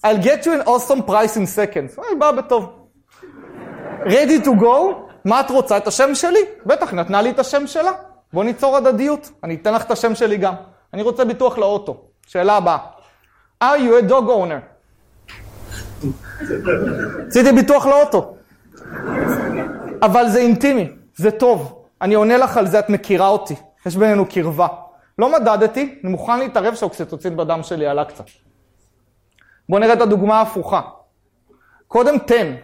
I'll 0.07 0.25
get 0.25 0.45
you 0.45 0.65
an 0.65 0.67
awesome 0.67 1.09
price 1.09 1.37
in 1.37 1.47
seconds. 1.57 2.03
היי, 2.03 2.15
באה 2.19 2.33
בטוב. 2.33 2.89
ready 4.03 4.45
to 4.45 4.51
go, 4.61 4.95
מה 5.25 5.41
את 5.41 5.51
רוצה? 5.51 5.77
את 5.77 5.87
השם 5.87 6.15
שלי? 6.15 6.41
בטח, 6.67 6.95
נתנה 6.95 7.23
לי 7.23 7.31
את 7.31 7.39
השם 7.39 7.67
שלה. 7.67 7.93
בוא 8.33 8.45
ניצור 8.45 8.77
הדדיות, 8.77 9.31
אני 9.45 9.55
אתן 9.55 9.75
לך 9.75 9.85
את 9.85 9.91
השם 9.91 10.15
שלי 10.15 10.37
גם. 10.37 10.55
אני 10.95 11.03
רוצה 11.03 11.25
ביטוח 11.25 11.59
לאוטו. 11.59 12.05
שאלה 12.27 12.57
הבאה. 12.57 12.79
are 13.63 13.79
you 13.79 14.07
a 14.07 14.11
dog 14.11 14.27
owner? 14.29 14.72
עשיתי 17.29 17.53
ביטוח 17.53 17.87
לאוטו. 17.87 18.37
אבל 20.03 20.29
זה 20.29 20.39
אינטימי, 20.39 20.89
זה 21.17 21.31
טוב. 21.31 21.85
אני 22.03 22.15
עונה 22.15 22.37
לך 22.37 22.57
על 22.57 22.67
זה, 22.67 22.79
את 22.79 22.91
מכירה 22.91 23.29
אותי. 23.29 23.55
יש 23.87 23.97
בינינו 23.97 24.27
קרבה. 24.27 24.67
לא 25.19 25.33
מדדתי, 25.33 25.99
אני 26.05 26.13
מוכן 26.13 26.39
להתערב 26.39 26.75
שהאוקסיטוצין 26.75 27.37
בדם 27.37 27.63
שלי 27.63 27.87
עלה 27.87 28.05
קצת. 28.05 28.25
בואו 29.69 29.81
נראה 29.81 29.93
את 29.93 30.01
הדוגמה 30.01 30.39
ההפוכה. 30.39 30.81
קודם 31.89 32.19
תן. 32.19 32.55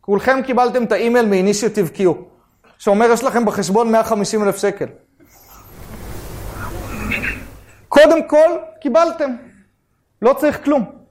כולכם 0.00 0.40
קיבלתם 0.46 0.84
את 0.84 0.92
האימייל 0.92 1.26
מ-Initiative 1.26 1.98
Q, 1.98 2.02
שאומר 2.78 3.06
יש 3.12 3.24
לכם 3.24 3.44
בחשבון 3.44 3.92
150 3.92 4.42
אלף 4.44 4.56
שקל. 4.56 4.86
קודם 7.88 8.28
כל, 8.28 8.50
קיבלתם. 8.80 9.36
לא 10.22 10.32
צריך 10.32 10.64
כלום. 10.64 11.01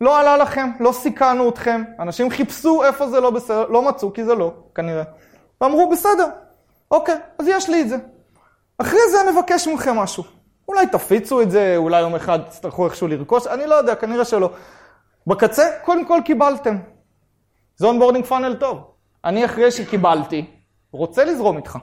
לא 0.00 0.20
עלה 0.20 0.36
לכם, 0.36 0.70
לא 0.80 0.92
סיכנו 0.92 1.48
אתכם. 1.48 1.82
אנשים 1.98 2.30
חיפשו 2.30 2.84
איפה 2.84 3.08
זה 3.08 3.20
לא 3.20 3.30
בסדר, 3.30 3.68
לא 3.68 3.82
מצאו 3.88 4.12
כי 4.12 4.24
זה 4.24 4.34
לא, 4.34 4.52
כנראה. 4.74 5.02
ואמרו, 5.60 5.90
בסדר, 5.90 6.26
אוקיי, 6.90 7.14
אז 7.38 7.48
יש 7.48 7.68
לי 7.68 7.82
את 7.82 7.88
זה. 7.88 7.96
אחרי 8.78 9.00
זה 9.10 9.18
נבקש 9.32 9.68
מכם 9.68 9.96
משהו. 9.96 10.24
אולי 10.68 10.86
תפיצו 10.86 11.40
את 11.40 11.50
זה, 11.50 11.74
אולי 11.76 12.00
יום 12.00 12.14
אחד 12.14 12.38
תצטרכו 12.42 12.84
איכשהו 12.84 13.08
לרכוש, 13.08 13.46
אני 13.46 13.66
לא 13.66 13.74
יודע, 13.74 13.94
כנראה 13.94 14.24
שלא. 14.24 14.50
בקצה, 15.26 15.68
קודם 15.84 16.04
כל 16.04 16.20
קיבלתם. 16.24 16.76
זה 17.76 17.86
onboarding 17.86 18.24
funnel 18.24 18.54
טוב. 18.54 18.90
אני 19.24 19.44
אחרי 19.44 19.70
שקיבלתי, 19.70 20.44
רוצה 20.92 21.24
לזרום 21.24 21.56
איתך. 21.56 21.78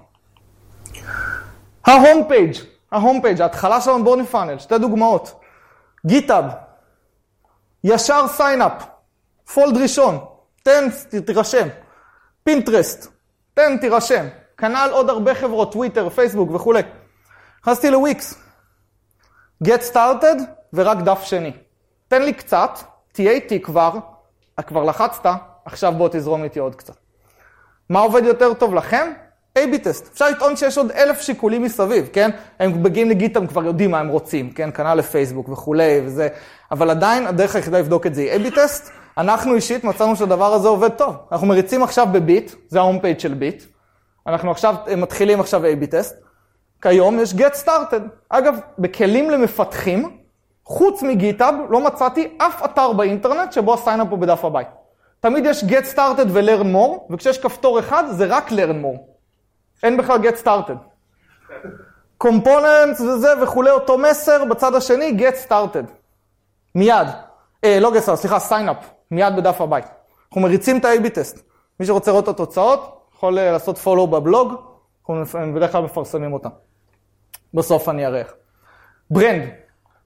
ה 1.86 1.94
home 1.94 2.28
page, 2.28 2.56
ה 2.92 2.98
home 2.98 3.22
page, 3.22 3.42
ההתחלה 3.42 3.82
של 3.82 3.90
onboarding 3.92 4.28
funnel, 4.28 4.60
שתי 4.60 4.78
דוגמאות. 4.78 5.40
GitHub, 6.06 6.46
ישר 7.84 8.28
sign 8.28 8.60
up, 8.60 8.84
fold 9.54 9.78
ראשון, 9.78 10.20
תן, 10.64 10.90
תירשם. 11.26 11.68
Pinterest, 12.44 13.12
תן, 13.54 13.78
תירשם. 13.78 14.26
כנ"ל 14.58 14.90
עוד 14.92 15.10
הרבה 15.10 15.36
חברות, 15.36 15.72
טוויטר, 15.72 16.10
פייסבוק 16.10 16.52
וכולי. 16.52 16.82
נכנסתי 17.62 17.92
לוויקס, 17.92 18.42
get 19.64 19.94
started 19.94 20.42
ורק 20.74 20.98
דף 20.98 21.24
שני. 21.24 21.52
תן 22.08 22.22
לי 22.22 22.34
קצת, 22.34 22.80
תהיה 23.12 23.32
איתי 23.32 23.62
כבר, 23.62 23.92
כבר 24.68 24.84
לחצת, 24.84 25.30
עכשיו 25.66 25.94
בוא 25.98 26.10
תזרום 26.12 26.44
איתי 26.44 26.60
עוד 26.60 26.76
קצת. 26.76 26.96
מה 27.90 28.00
עובד 28.00 28.24
יותר 28.24 28.54
טוב 28.54 28.74
לכם? 28.74 29.14
A-B 29.58 29.78
test. 29.78 30.10
אפשר 30.14 30.30
לטעון 30.30 30.56
שיש 30.56 30.78
עוד 30.78 30.92
אלף 30.92 31.22
שיקולים 31.22 31.64
מסביב, 31.64 32.10
כן? 32.14 32.30
הם 32.60 32.84
מגיעים 32.84 33.10
ל 33.10 33.15
Git, 33.15 33.38
הם 33.38 33.48
כבר 33.48 33.66
יודעים 33.66 33.92
מה 33.92 34.00
הם 34.00 34.08
רוצים, 34.08 34.52
כן? 34.52 34.70
כנ"ל 34.72 34.94
לפייסבוק 34.94 35.50
וכולי 35.50 36.02
וזה, 36.06 36.28
אבל 36.72 36.90
עדיין 36.90 37.28
הדרך 37.28 37.56
היחידה 37.56 37.80
לבדוק 37.80 38.08
את 38.08 38.16
זה 38.16 38.22
היא 38.22 38.32
A-B 38.32 38.56
test. 38.56 38.92
אנחנו 39.18 39.56
אישית 39.56 39.84
מצאנו 39.84 40.16
שהדבר 40.16 40.54
הזה 40.54 40.68
עובד 40.68 40.90
טוב. 40.90 41.16
אנחנו 41.32 41.48
מריצים 41.48 41.84
עכשיו 41.84 42.08
בביט, 42.12 42.52
זה 42.68 42.80
ה 42.80 42.84
home 42.84 43.00
page 43.00 43.20
של 43.20 43.34
ביט. 43.34 43.64
אנחנו 44.28 44.52
עכשיו 44.52 44.76
מתחילים 44.98 45.40
עכשיו 45.40 45.62
A-B 45.66 45.86
test. 45.92 46.16
כיום 46.82 47.20
יש 47.20 47.34
get 47.34 47.66
started. 47.66 48.02
אגב, 48.30 48.60
בכלים 48.80 49.30
למפתחים, 49.30 50.18
חוץ 50.66 51.04
מ 51.04 51.10
GitHub, 51.10 51.56
לא 51.70 51.80
מצאתי 51.80 52.28
אף 52.38 52.66
אתר 52.66 52.94
באינטרנט 52.94 53.54
שבו 53.54 53.74
ה 53.74 53.79
sign 53.79 53.98
up 53.98 54.08
הוא 54.10 54.20
בדף 54.20 54.46
הבית. 54.46 54.68
תמיד 55.20 55.46
יש 55.46 55.64
get 55.64 55.96
started 55.96 56.28
ו-learn 56.28 56.76
more, 56.76 57.14
וכשיש 57.14 57.38
כפתור 57.38 57.80
אחד 57.80 58.04
זה 58.12 58.26
רק 58.26 58.52
learn 58.52 58.84
more. 58.84 59.17
אין 59.84 59.98
בכלל 59.98 60.18
get 60.22 60.44
started. 60.44 60.78
components 62.24 63.02
וזה 63.02 63.44
וכולי, 63.44 63.70
אותו 63.70 63.98
מסר, 63.98 64.46
בצד 64.46 64.76
השני 64.76 65.18
get 65.20 65.50
started. 65.50 65.92
מיד. 66.76 67.08
אה, 67.64 67.80
לא 67.80 67.92
get 67.92 68.08
started, 68.08 68.16
סליחה, 68.16 68.38
sign 68.38 68.70
up. 68.70 68.86
מיד 69.12 69.36
בדף 69.36 69.62
הבית. 69.62 69.86
אנחנו 70.28 70.42
מריצים 70.42 70.78
את 70.78 70.86
ה-AB 70.86 71.10
טסט. 71.10 71.40
מי 71.80 71.86
שרוצה 71.86 72.12
לראות 72.12 72.24
את 72.24 72.30
התוצאות, 72.30 73.02
יכול 73.16 73.34
לעשות 73.34 73.78
follow 73.78 74.06
בבלוג, 74.06 74.54
אנחנו 75.10 75.54
בדרך 75.56 75.72
כלל 75.72 75.84
מפרסמים 75.84 76.34
אותם. 76.34 76.50
בסוף 77.54 77.90
אני 77.90 78.08
איך. 78.08 78.34
Brand. 79.12 79.44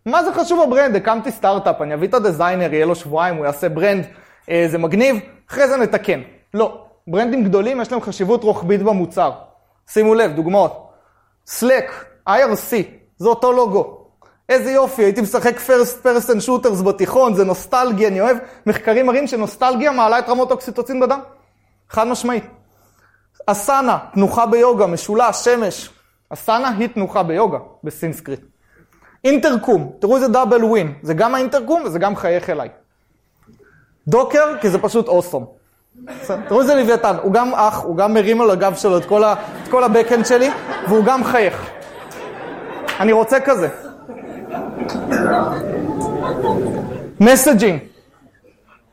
מה 0.05 0.23
זה 0.23 0.33
חשוב 0.33 0.61
ה 0.61 0.66
brand? 0.66 0.95
הקמתי 0.95 1.31
סטארט-אפ, 1.31 1.81
אני 1.81 1.93
אביא 1.93 2.07
את 2.07 2.13
ה 2.13 2.19
designer, 2.19 2.73
יהיה 2.73 2.85
לו 2.85 2.95
שבועיים, 2.95 3.35
הוא 3.35 3.45
יעשה 3.45 3.69
brand, 3.69 4.05
אה, 4.49 4.65
זה 4.67 4.77
מגניב, 4.77 5.15
אחרי 5.49 5.67
זה 5.67 5.77
נתקן. 5.77 6.21
לא. 6.53 6.85
ברנדים 7.07 7.43
גדולים 7.43 7.81
יש 7.81 7.91
להם 7.91 8.01
חשיבות 8.01 8.43
רוחבית 8.43 8.83
במוצר. 8.83 9.31
שימו 9.93 10.13
לב, 10.13 10.31
דוגמאות. 10.31 10.89
Slack, 11.47 11.91
IRC, 12.29 12.73
זה 13.17 13.29
אותו 13.29 13.51
לוגו. 13.51 14.07
איזה 14.49 14.71
יופי, 14.71 15.03
הייתי 15.03 15.21
משחק 15.21 15.55
first 15.57 16.05
person 16.05 16.47
shooters 16.47 16.83
בתיכון, 16.83 17.33
זה 17.33 17.43
נוסטלגיה, 17.45 18.07
אני 18.07 18.21
אוהב. 18.21 18.37
מחקרים 18.65 19.05
מראים 19.05 19.27
שנוסטלגיה 19.27 19.91
מעלה 19.91 20.19
את 20.19 20.29
רמות 20.29 20.51
אוקסיטוצין 20.51 20.99
בדם. 20.99 21.19
חד 21.89 22.07
משמעית. 22.07 22.43
אסנה, 23.45 23.97
תנוחה 24.13 24.45
ביוגה, 24.45 24.87
משולש, 24.87 25.35
שמש. 25.43 25.89
אסנה 26.29 26.69
היא 26.69 26.87
תנוחה 26.87 27.23
ביוגה, 27.23 27.57
בסינסקריט. 27.83 28.41
אינטרקום, 29.23 29.91
תראו 29.99 30.15
איזה 30.15 30.27
דאבל 30.27 30.63
ווין, 30.63 30.93
זה 31.01 31.13
גם 31.13 31.35
האינטרקום 31.35 31.83
וזה 31.85 31.99
גם 31.99 32.15
חייך 32.15 32.49
אליי. 32.49 32.69
Docker, 34.07 34.57
כי 34.61 34.69
זה 34.69 34.79
פשוט 34.79 35.07
awesome. 35.07 35.60
תראו 36.47 36.61
איזה 36.61 36.75
לוויתן, 36.75 37.15
הוא 37.21 37.33
גם 37.33 37.53
אח, 37.53 37.83
הוא 37.83 37.97
גם 37.97 38.13
מרים 38.13 38.41
על 38.41 38.51
הגב 38.51 38.75
שלו 38.75 38.97
את 38.97 39.05
כל, 39.69 39.83
ה 39.83 39.89
backend 39.89 40.25
שלי, 40.25 40.49
והוא 40.87 41.05
גם 41.05 41.23
חייך. 41.23 41.69
אני 42.99 43.11
רוצה 43.11 43.39
כזה. 43.39 43.69
messaging, 47.19 47.79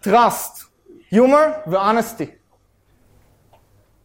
trust, 0.00 0.64
humor 1.14 1.70
ו-honesty. 1.70 2.24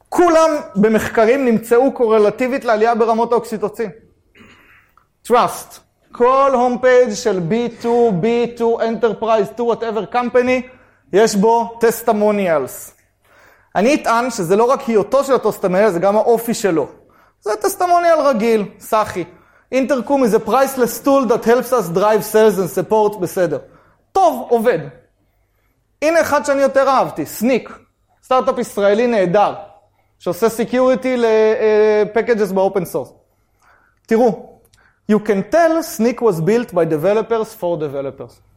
כולם 0.10 0.50
במחקרים 0.76 1.46
נמצאו 1.46 1.92
קורלטיבית 1.92 2.66
לעלייה 2.66 2.96
ברמות 2.96 3.32
האוקסיטוצין. 3.32 3.90
trust. 5.28 5.80
כל 6.12 6.52
home 6.54 6.78
page 6.82 7.14
של 7.14 7.40
B2, 7.50 7.86
B2, 8.22 8.62
Enterprise 8.62 9.54
2, 9.56 9.70
whatever 9.70 10.16
company, 10.16 10.68
יש 11.14 11.36
בו 11.36 11.78
testimonials. 11.80 12.98
אני 13.76 13.96
אטען 13.96 14.32
שזה 14.32 14.56
לא 14.56 14.64
רק 14.64 14.82
היותו 14.82 15.24
של 15.24 15.34
ה 15.34 15.38
testimonial, 15.38 15.92
זה 15.92 16.00
גם 16.00 16.16
האופי 16.16 16.54
שלו. 16.54 16.88
זה 17.42 17.52
testimonial 17.62 18.20
רגיל, 18.20 18.66
סאחי. 18.80 19.24
Intercom 19.72 20.24
is 20.24 20.28
a 20.28 20.50
priceless 20.50 21.06
tool 21.06 21.30
that 21.30 21.46
helps 21.46 21.72
us 21.72 21.98
drive 21.98 22.24
sales 22.34 22.58
and 22.58 22.92
support, 22.92 23.18
בסדר. 23.18 23.58
טוב, 24.12 24.48
עובד. 24.50 24.80
הנה 26.02 26.22
אחד 26.22 26.46
שאני 26.46 26.62
יותר 26.62 26.90
אהבתי, 26.90 27.26
Snyk. 27.26 27.78
סטארט-אפ 28.24 28.60
ישראלי 28.60 29.08
נהדר, 29.08 29.54
שעושה 30.20 30.50
security 30.50 31.18
ל 31.18 31.33
packages 31.33 32.52
ב 32.52 32.59
open 32.59 32.86
source. 32.86 33.14
תראו, 34.08 34.60
you 35.12 35.16
can 35.16 35.54
tell 35.54 35.82
סניק 35.82 36.22
was 36.22 36.42
built 36.42 36.72
by 36.72 36.86
developers 36.86 37.62
for 37.62 37.78
developers. 37.78 38.53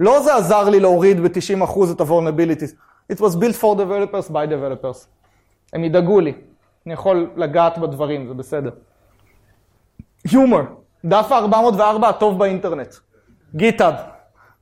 לא 0.00 0.22
זה 0.22 0.34
עזר 0.34 0.68
לי 0.68 0.80
להוריד 0.80 1.20
ב-90% 1.20 1.92
את 1.92 2.00
ה-vulnerabilities. 2.00 2.74
It 3.12 3.16
was 3.16 3.34
built 3.36 3.56
for 3.60 3.76
developers 3.76 4.30
by 4.30 4.46
developers. 4.46 5.06
הם 5.72 5.84
ידאגו 5.84 6.20
לי. 6.20 6.32
אני 6.86 6.94
יכול 6.94 7.30
לגעת 7.36 7.78
בדברים, 7.78 8.28
זה 8.28 8.34
בסדר. 8.34 8.70
Humor, 10.28 10.64
דף 11.04 11.32
ה-404 11.32 12.06
הטוב 12.06 12.38
באינטרנט. 12.38 12.94
GitHub. 13.56 13.94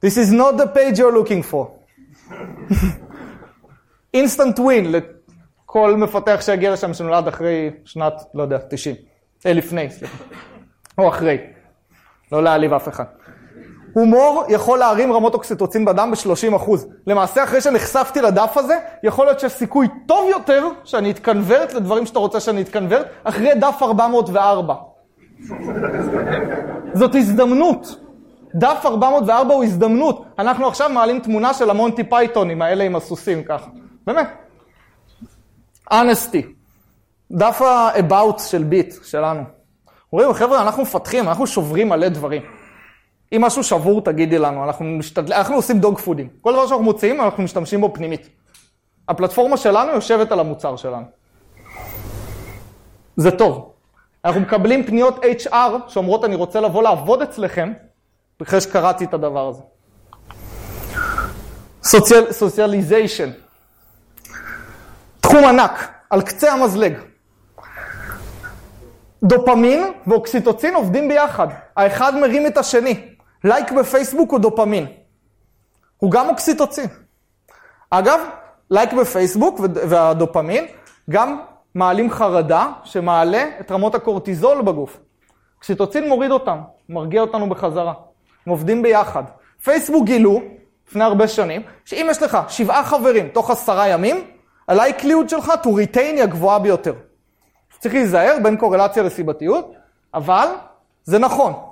This 0.04 0.16
is 0.16 0.32
not 0.32 0.56
the 0.56 0.66
page 0.66 0.98
you're 0.98 1.14
looking 1.22 1.52
for. 1.52 1.66
Instant 4.16 4.58
win 4.58 4.86
לכל 4.88 5.96
מפתח 5.96 6.40
שיגיע 6.40 6.72
לשם 6.72 6.94
שנולד 6.94 7.28
אחרי 7.28 7.70
שנת, 7.84 8.22
לא 8.34 8.42
יודע, 8.42 8.58
90. 8.70 8.96
אה, 9.46 9.52
לפני, 9.52 9.90
סליחה. 9.90 10.24
או 10.98 11.08
אחרי. 11.08 11.38
לא 12.32 12.42
להעליב 12.42 12.72
אף 12.72 12.88
אחד. 12.88 13.04
הומור 13.98 14.44
יכול 14.48 14.78
להרים 14.78 15.12
רמות 15.12 15.34
אוקסיטוצין 15.34 15.84
בדם 15.84 16.12
ב-30%. 16.12 16.70
למעשה, 17.06 17.44
אחרי 17.44 17.60
שנחשפתי 17.60 18.20
לדף 18.20 18.52
הזה, 18.56 18.78
יכול 19.02 19.26
להיות 19.26 19.40
שיש 19.40 19.52
סיכוי 19.52 19.88
טוב 20.06 20.28
יותר 20.30 20.68
שאני 20.84 21.10
אתקנברט 21.10 21.72
לדברים 21.72 22.06
שאתה 22.06 22.18
רוצה 22.18 22.40
שאני 22.40 22.62
אתקנברט, 22.62 23.06
אחרי 23.24 23.54
דף 23.54 23.78
404. 23.82 24.74
זאת 26.94 27.14
הזדמנות. 27.14 27.96
דף 28.54 28.80
404 28.84 29.54
הוא 29.54 29.64
הזדמנות. 29.64 30.24
אנחנו 30.38 30.68
עכשיו 30.68 30.88
מעלים 30.88 31.20
תמונה 31.20 31.54
של 31.54 31.70
המונטי 31.70 32.04
פייתונים 32.04 32.62
האלה 32.62 32.84
עם 32.84 32.96
הסוסים 32.96 33.44
ככה. 33.44 33.70
באמת. 34.06 34.28
אנסטי. 35.92 36.46
דף 37.32 37.62
ה-about 37.62 38.38
של 38.42 38.62
ביט 38.62 38.94
שלנו. 39.04 39.42
רואים, 40.12 40.32
חבר'ה, 40.32 40.62
אנחנו 40.62 40.82
מפתחים, 40.82 41.28
אנחנו 41.28 41.46
שוברים 41.46 41.88
מלא 41.88 42.08
דברים. 42.08 42.42
אם 43.32 43.42
משהו 43.44 43.64
שבור, 43.64 44.00
תגידי 44.00 44.38
לנו, 44.38 44.64
אנחנו 44.64 44.84
משתדל... 44.84 45.32
אנחנו 45.32 45.54
עושים 45.54 45.78
dogfooding. 45.78 46.30
כל 46.40 46.52
דבר 46.52 46.66
שאנחנו 46.66 46.84
מוציאים, 46.84 47.20
אנחנו 47.20 47.42
משתמשים 47.42 47.80
בו 47.80 47.94
פנימית. 47.94 48.28
הפלטפורמה 49.08 49.56
שלנו 49.56 49.92
יושבת 49.92 50.32
על 50.32 50.40
המוצר 50.40 50.76
שלנו. 50.76 51.04
זה 53.16 53.30
טוב. 53.30 53.72
אנחנו 54.24 54.40
מקבלים 54.40 54.86
פניות 54.86 55.24
HR 55.24 55.88
שאומרות, 55.88 56.24
אני 56.24 56.34
רוצה 56.34 56.60
לבוא 56.60 56.82
לעבוד 56.82 57.22
אצלכם, 57.22 57.72
אחרי 58.42 58.60
שקראתי 58.60 59.04
את 59.04 59.14
הדבר 59.14 59.48
הזה. 59.48 59.62
Socialization. 62.30 63.30
תחום 65.20 65.44
ענק, 65.44 65.88
על 66.10 66.22
קצה 66.22 66.52
המזלג. 66.52 66.94
דופמין 69.22 69.92
ואוקסיטוצין 70.06 70.74
עובדים 70.74 71.08
ביחד. 71.08 71.48
האחד 71.76 72.16
מרים 72.20 72.46
את 72.46 72.58
השני. 72.58 73.17
לייק 73.44 73.72
בפייסבוק 73.72 74.30
הוא 74.30 74.40
דופמין. 74.40 74.86
הוא 75.96 76.10
גם 76.10 76.28
אוקסיטוצין. 76.28 76.86
אגב, 77.90 78.20
לייק 78.70 78.92
בפייסבוק 78.92 79.60
והדופמין 79.60 80.66
גם 81.10 81.40
מעלים 81.74 82.10
חרדה 82.10 82.72
שמעלה 82.84 83.44
את 83.60 83.72
רמות 83.72 83.94
הקורטיזול 83.94 84.62
בגוף. 84.62 85.00
אוקסיטוצין 85.56 86.08
מוריד 86.08 86.30
אותם, 86.30 86.58
מרגיע 86.88 87.20
אותנו 87.20 87.48
בחזרה. 87.48 87.92
הם 88.46 88.50
עובדים 88.50 88.82
ביחד. 88.82 89.22
פייסבוק 89.62 90.04
גילו, 90.04 90.40
לפני 90.88 91.04
הרבה 91.04 91.28
שנים, 91.28 91.62
שאם 91.84 92.06
יש 92.10 92.22
לך 92.22 92.38
שבעה 92.48 92.84
חברים 92.84 93.28
תוך 93.28 93.50
עשרה 93.50 93.88
ימים, 93.88 94.24
ה 94.68 94.74
likelihood 94.74 95.28
שלך 95.28 95.52
to 95.62 95.66
retain 95.66 95.98
היא 95.98 96.22
הגבוהה 96.22 96.58
ביותר. 96.58 96.94
צריך 97.78 97.94
להיזהר 97.94 98.36
בין 98.42 98.56
קורלציה 98.56 99.02
לסיבתיות, 99.02 99.72
אבל 100.14 100.48
זה 101.04 101.18
נכון. 101.18 101.67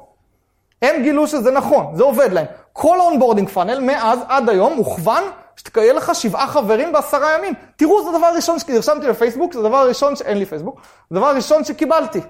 הם 0.83 1.03
גילו 1.03 1.27
שזה 1.27 1.51
נכון, 1.51 1.87
זה 1.95 2.03
עובד 2.03 2.33
להם. 2.33 2.47
כל 2.73 3.01
onboarding 3.01 3.49
funnel 3.49 3.81
מאז 3.81 4.19
עד 4.29 4.49
היום 4.49 4.73
מוכוון 4.73 5.23
שתהיה 5.57 5.93
לך 5.93 6.15
שבעה 6.15 6.47
חברים 6.47 6.93
בעשרה 6.93 7.39
ימים. 7.39 7.55
תראו, 7.77 8.05
זה 8.05 8.11
הדבר 8.11 8.27
הראשון 8.27 8.59
שנרשמתי 8.59 9.07
לפייסבוק, 9.07 9.53
זה 9.53 9.61
הדבר 9.61 9.77
הראשון 9.77 10.17
שאין 10.17 10.39
לי 10.39 10.47
פייסבוק, 10.47 10.81
זה 11.11 11.17
הדבר 11.17 11.27
הראשון 11.29 11.65
שקיבלתי. 11.65 12.21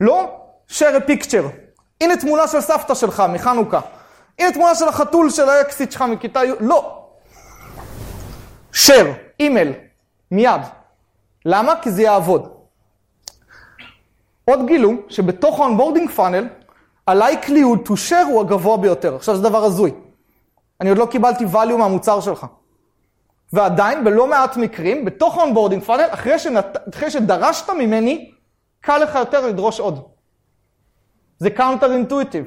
לא 0.00 0.40
share 0.70 0.96
a 1.06 1.10
picture. 1.10 1.46
הנה 2.00 2.16
תמונה 2.16 2.48
של 2.48 2.60
סבתא 2.60 2.94
שלך 2.94 3.22
מחנוכה. 3.28 3.80
הנה 4.38 4.52
תמונה 4.52 4.74
של 4.74 4.88
החתול 4.88 5.30
של 5.30 5.48
האקסית 5.48 5.92
שלך 5.92 6.02
מכיתה 6.02 6.44
י', 6.44 6.52
לא. 6.60 7.04
share, 8.72 9.06
אימייל, 9.40 9.72
מיד. 10.30 10.60
למה? 11.44 11.74
כי 11.82 11.90
זה 11.90 12.02
יעבוד. 12.02 12.48
עוד 14.44 14.66
גילו 14.66 14.92
שבתוך 15.08 15.60
ה 15.60 15.64
onboarding 15.64 16.10
funnel, 16.10 16.48
ה 17.06 17.13
likelihood 17.13 17.88
to 17.88 18.10
share 18.10 18.24
הוא 18.26 18.40
הגבוה 18.40 18.76
ביותר. 18.76 19.16
עכשיו 19.16 19.36
זה 19.36 19.42
דבר 19.42 19.64
הזוי. 19.64 19.94
אני 20.80 20.88
עוד 20.88 20.98
לא 20.98 21.06
קיבלתי 21.06 21.44
value 21.44 21.76
מהמוצר 21.78 22.20
שלך. 22.20 22.46
ועדיין, 23.52 24.04
בלא 24.04 24.26
מעט 24.26 24.56
מקרים, 24.56 25.04
בתוך 25.04 25.38
ה 25.38 25.42
onboarding 25.42 25.82
funnel, 25.82 26.06
אחרי, 26.10 26.38
שנת... 26.38 26.76
אחרי 26.94 27.10
שדרשת 27.10 27.70
ממני, 27.70 28.32
קל 28.80 28.98
לך 28.98 29.14
יותר 29.14 29.46
לדרוש 29.46 29.80
עוד. 29.80 30.08
זה 31.38 31.50
counter 31.50 31.92
intuitive. 31.92 32.44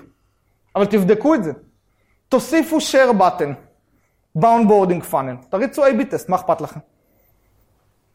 אבל 0.76 0.86
תבדקו 0.86 1.36
את 1.36 1.44
זה. 1.44 1.52
תוסיפו 2.30 2.78
share 2.78 3.20
button 3.20 3.54
ב 4.36 4.42
onboarding 4.42 5.04
funnel. 5.04 5.36
תריצו 5.50 5.86
A-B 5.86 6.06
test, 6.12 6.30
מה 6.30 6.36
אכפת 6.36 6.62
לכם? 6.62 6.80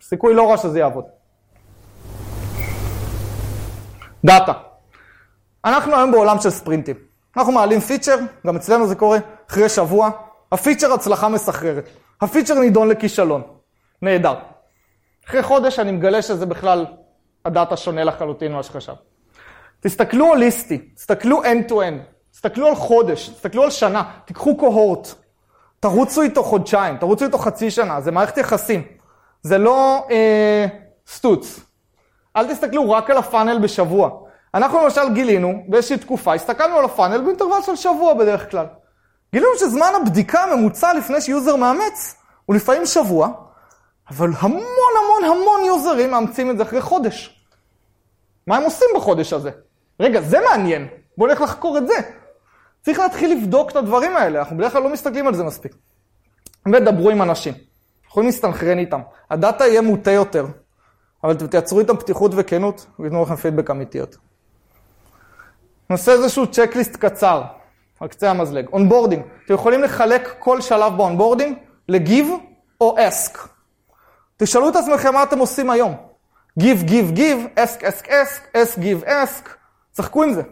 סיכוי 0.02 0.34
לא 0.34 0.50
רע 0.50 0.56
שזה 0.56 0.78
יעבוד. 0.78 1.04
דאטה. 4.24 4.71
אנחנו 5.64 5.96
היום 5.96 6.12
בעולם 6.12 6.40
של 6.40 6.50
ספרינטים. 6.50 6.96
אנחנו 7.36 7.52
מעלים 7.52 7.80
פיצ'ר, 7.80 8.18
גם 8.46 8.56
אצלנו 8.56 8.86
זה 8.86 8.94
קורה, 8.94 9.18
אחרי 9.50 9.68
שבוע, 9.68 10.10
הפיצ'ר 10.52 10.92
הצלחה 10.92 11.28
מסחררת. 11.28 11.88
הפיצ'ר 12.20 12.54
נידון 12.54 12.88
לכישלון. 12.88 13.42
נהדר. 14.02 14.34
אחרי 15.28 15.42
חודש 15.42 15.78
אני 15.78 15.92
מגלה 15.92 16.22
שזה 16.22 16.46
בכלל, 16.46 16.86
הדאטה 17.44 17.76
שונה 17.76 18.04
לחלוטין 18.04 18.52
ממה 18.52 18.62
שחשב. 18.62 18.92
תסתכלו 19.80 20.26
הוליסטי, 20.26 20.78
תסתכלו 20.78 21.42
end-to-end, 21.42 22.12
תסתכלו 22.32 22.66
על 22.66 22.74
חודש, 22.74 23.28
תסתכלו 23.28 23.62
על 23.62 23.70
שנה, 23.70 24.02
תיקחו 24.24 24.56
קוהורט, 24.56 25.08
תרוצו 25.80 26.22
איתו 26.22 26.42
חודשיים, 26.42 26.96
תרוצו 26.96 27.24
איתו 27.24 27.38
חצי 27.38 27.70
שנה, 27.70 28.00
זה 28.00 28.10
מערכת 28.10 28.38
יחסים. 28.38 28.82
זה 29.42 29.58
לא 29.58 30.06
אה, 30.10 30.66
סטוץ. 31.06 31.60
אל 32.36 32.54
תסתכלו 32.54 32.90
רק 32.90 33.10
על 33.10 33.16
הפאנל 33.16 33.58
בשבוע. 33.58 34.21
אנחנו 34.54 34.84
למשל 34.84 35.14
גילינו 35.14 35.64
באיזושהי 35.68 35.98
תקופה, 35.98 36.34
הסתכלנו 36.34 36.76
על 36.76 36.84
הפאנל 36.84 37.20
באינטרוול 37.20 37.62
של 37.62 37.76
שבוע 37.76 38.14
בדרך 38.14 38.50
כלל. 38.50 38.66
גילינו 39.32 39.52
שזמן 39.58 39.92
הבדיקה 40.02 40.42
הממוצע 40.42 40.92
לפני 40.94 41.20
שיוזר 41.20 41.56
מאמץ 41.56 42.14
הוא 42.46 42.56
לפעמים 42.56 42.86
שבוע, 42.86 43.28
אבל 44.10 44.30
המון 44.38 44.62
המון 45.04 45.24
המון 45.24 45.64
יוזרים 45.66 46.10
מאמצים 46.10 46.50
את 46.50 46.56
זה 46.56 46.62
אחרי 46.62 46.80
חודש. 46.80 47.44
מה 48.46 48.56
הם 48.56 48.62
עושים 48.62 48.88
בחודש 48.96 49.32
הזה? 49.32 49.50
רגע, 50.00 50.20
זה 50.20 50.38
מעניין, 50.50 50.88
בואו 51.18 51.28
נלך 51.28 51.40
לחקור 51.40 51.78
את 51.78 51.86
זה. 51.86 51.94
צריך 52.82 52.98
להתחיל 52.98 53.32
לבדוק 53.32 53.70
את 53.70 53.76
הדברים 53.76 54.16
האלה, 54.16 54.38
אנחנו 54.38 54.56
בדרך 54.56 54.72
כלל 54.72 54.82
לא 54.82 54.92
מסתכלים 54.92 55.26
על 55.26 55.34
זה 55.34 55.44
מספיק. 55.44 55.74
ודברו 56.72 57.10
עם 57.10 57.22
אנשים, 57.22 57.54
יכולים 58.06 58.28
להסתנכרן 58.28 58.78
איתם. 58.78 59.00
הדאטה 59.30 59.66
יהיה 59.66 59.80
מוטה 59.80 60.10
יותר, 60.10 60.46
אבל 61.24 61.34
תייצרו 61.46 61.80
איתם 61.80 61.96
פתיחות 61.96 62.32
וכנות, 62.36 62.86
ויתנו 62.98 63.22
לכם 63.22 63.36
פידבק 63.36 63.70
אמיתי 63.70 63.98
יותר. 63.98 64.18
נעשה 65.92 66.12
איזשהו 66.12 66.46
checklist 66.46 66.96
קצר, 66.96 67.42
על 68.00 68.08
קצה 68.08 68.30
המזלג. 68.30 68.66
onboarding, 68.72 69.22
אתם 69.44 69.54
יכולים 69.54 69.82
לחלק 69.82 70.34
כל 70.38 70.60
שלב 70.60 70.96
ב 70.96 71.02
onboarding 71.02 71.56
ל 71.88 71.96
give 71.96 72.28
או 72.80 72.96
ask. 72.98 73.38
תשאלו 74.36 74.68
את 74.68 74.76
עצמכם 74.76 75.14
מה 75.14 75.22
אתם 75.22 75.38
עושים 75.38 75.70
היום. 75.70 75.94
give, 76.58 76.82
give, 76.82 77.10
give, 77.10 77.46
ask, 77.56 77.84
ask, 77.84 78.08
ask, 78.08 78.56
ask, 78.56 78.78
give, 78.78 79.04
ask. 79.04 79.56
שחקו 79.92 80.22
עם 80.22 80.32
זה. 80.32 80.42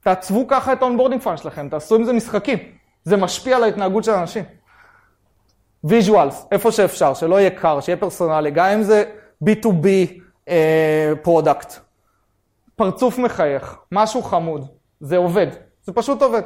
תעצבו 0.00 0.48
ככה 0.48 0.72
את 0.72 0.82
ה 0.82 0.86
onboarding 0.86 1.22
funnel 1.22 1.36
שלכם, 1.36 1.68
תעשו 1.68 1.94
עם 1.94 2.04
זה 2.04 2.12
משחקים. 2.12 2.58
זה 3.04 3.16
משפיע 3.16 3.56
על 3.56 3.64
ההתנהגות 3.64 4.04
של 4.04 4.10
האנשים. 4.10 4.44
visuals, 5.84 6.46
איפה 6.52 6.72
שאפשר, 6.72 7.14
שלא 7.14 7.40
יהיה 7.40 7.50
קר, 7.50 7.80
שיהיה 7.80 7.96
פרסונלי, 7.96 8.50
גם 8.50 8.66
אם 8.66 8.82
זה 8.82 9.04
B2B 9.44 9.86
product. 11.22 11.72
Uh, 11.72 11.78
פרצוף 12.76 13.18
מחייך, 13.18 13.76
משהו 13.92 14.22
חמוד, 14.22 14.68
זה 15.00 15.16
עובד, 15.16 15.46
זה 15.84 15.92
פשוט 15.92 16.22
עובד. 16.22 16.42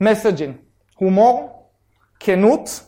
messaging, 0.00 0.52
הומור, 0.96 1.68
כנות. 2.20 2.80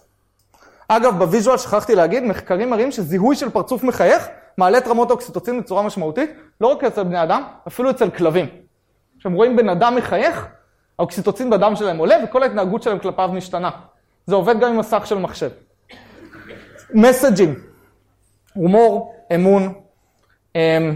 אגב, 0.88 1.18
ב 1.18 1.24
visual 1.24 1.58
שכחתי 1.58 1.94
להגיד, 1.94 2.22
מחקרים 2.22 2.70
מראים 2.70 2.92
שזיהוי 2.92 3.36
של 3.36 3.50
פרצוף 3.50 3.82
מחייך 3.82 4.28
מעלה 4.58 4.78
את 4.78 4.86
רמות 4.86 5.10
האוקסיטוצין 5.10 5.60
בצורה 5.60 5.82
משמעותית, 5.82 6.30
לא 6.60 6.66
רק 6.66 6.84
אצל 6.84 7.02
בני 7.02 7.22
אדם, 7.22 7.42
אפילו 7.68 7.90
אצל 7.90 8.10
כלבים. 8.10 8.46
כשהם 9.18 9.32
רואים 9.32 9.56
בן 9.56 9.68
אדם 9.68 9.96
מחייך, 9.96 10.46
האוקסיטוצין 10.98 11.50
בדם 11.50 11.76
שלהם 11.76 11.98
עולה 11.98 12.16
וכל 12.24 12.42
ההתנהגות 12.42 12.82
שלהם 12.82 12.98
כלפיו 12.98 13.30
משתנה. 13.32 13.70
זה 14.26 14.34
עובד 14.34 14.60
גם 14.60 14.68
עם 14.70 14.78
מסך 14.78 15.06
של 15.06 15.18
מחשב. 15.18 15.50
messaging, 16.94 17.54
הומור, 18.54 19.14
אמון, 19.34 19.74
אמ, 20.56 20.94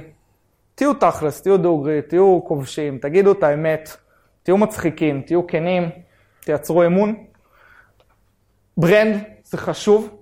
תהיו 0.80 0.94
תכלס, 0.94 1.42
תהיו 1.42 1.58
דוגרי, 1.58 2.02
תהיו 2.02 2.40
כובשים, 2.44 2.98
תגידו 2.98 3.32
את 3.32 3.42
האמת, 3.42 3.96
תהיו 4.42 4.56
מצחיקים, 4.56 5.22
תהיו 5.22 5.46
כנים, 5.46 5.90
תייצרו 6.44 6.86
אמון. 6.86 7.24
brand 8.76 9.24
זה 9.44 9.58
חשוב, 9.58 10.16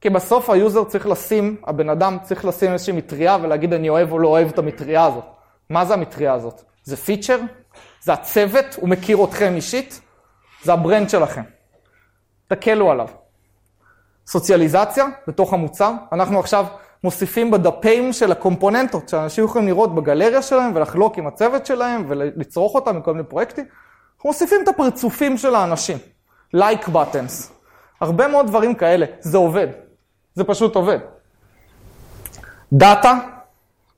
כי 0.00 0.10
בסוף 0.10 0.50
היוזר 0.50 0.84
צריך 0.84 1.06
לשים, 1.06 1.56
הבן 1.66 1.88
אדם 1.88 2.18
צריך 2.22 2.44
לשים 2.44 2.72
איזושהי 2.72 2.96
מטריה 2.96 3.38
ולהגיד 3.42 3.72
אני 3.72 3.88
אוהב 3.88 4.12
או 4.12 4.18
לא 4.18 4.28
אוהב 4.28 4.48
את 4.48 4.58
המטריה 4.58 5.04
הזאת. 5.04 5.24
מה 5.70 5.84
זה 5.84 5.94
המטריה 5.94 6.32
הזאת? 6.32 6.62
זה 6.82 6.96
פיצ'ר? 6.96 7.40
זה 8.02 8.12
הצוות? 8.12 8.76
הוא 8.76 8.88
מכיר 8.88 9.24
אתכם 9.24 9.52
אישית? 9.56 10.00
זה 10.62 10.72
ה 10.72 10.78
brand 10.78 11.10
שלכם. 11.10 11.42
תקלו 12.48 12.90
עליו. 12.90 13.08
סוציאליזציה 14.26 15.06
בתוך 15.28 15.52
המוצר, 15.52 15.92
אנחנו 16.12 16.38
עכשיו 16.38 16.66
מוסיפים 17.04 17.50
בדפים 17.50 18.12
של 18.12 18.32
הקומפוננטות, 18.32 19.08
שאנשים 19.08 19.44
יכולים 19.44 19.68
לראות 19.68 19.94
בגלריה 19.94 20.42
שלהם 20.42 20.72
ולחלוק 20.74 21.18
עם 21.18 21.26
הצוות 21.26 21.66
שלהם 21.66 22.04
ולצרוך 22.08 22.74
אותם 22.74 22.96
מכל 22.96 23.12
מיני 23.12 23.24
פרויקטים. 23.24 23.64
אנחנו 24.16 24.28
מוסיפים 24.30 24.62
את 24.62 24.68
הפרצופים 24.68 25.38
של 25.38 25.54
האנשים, 25.54 25.98
like 26.56 26.88
buttons, 26.92 27.52
הרבה 28.00 28.28
מאוד 28.28 28.46
דברים 28.46 28.74
כאלה, 28.74 29.06
זה 29.20 29.38
עובד, 29.38 29.66
זה 30.34 30.44
פשוט 30.44 30.76
עובד. 30.76 30.98
דאטה, 32.72 33.18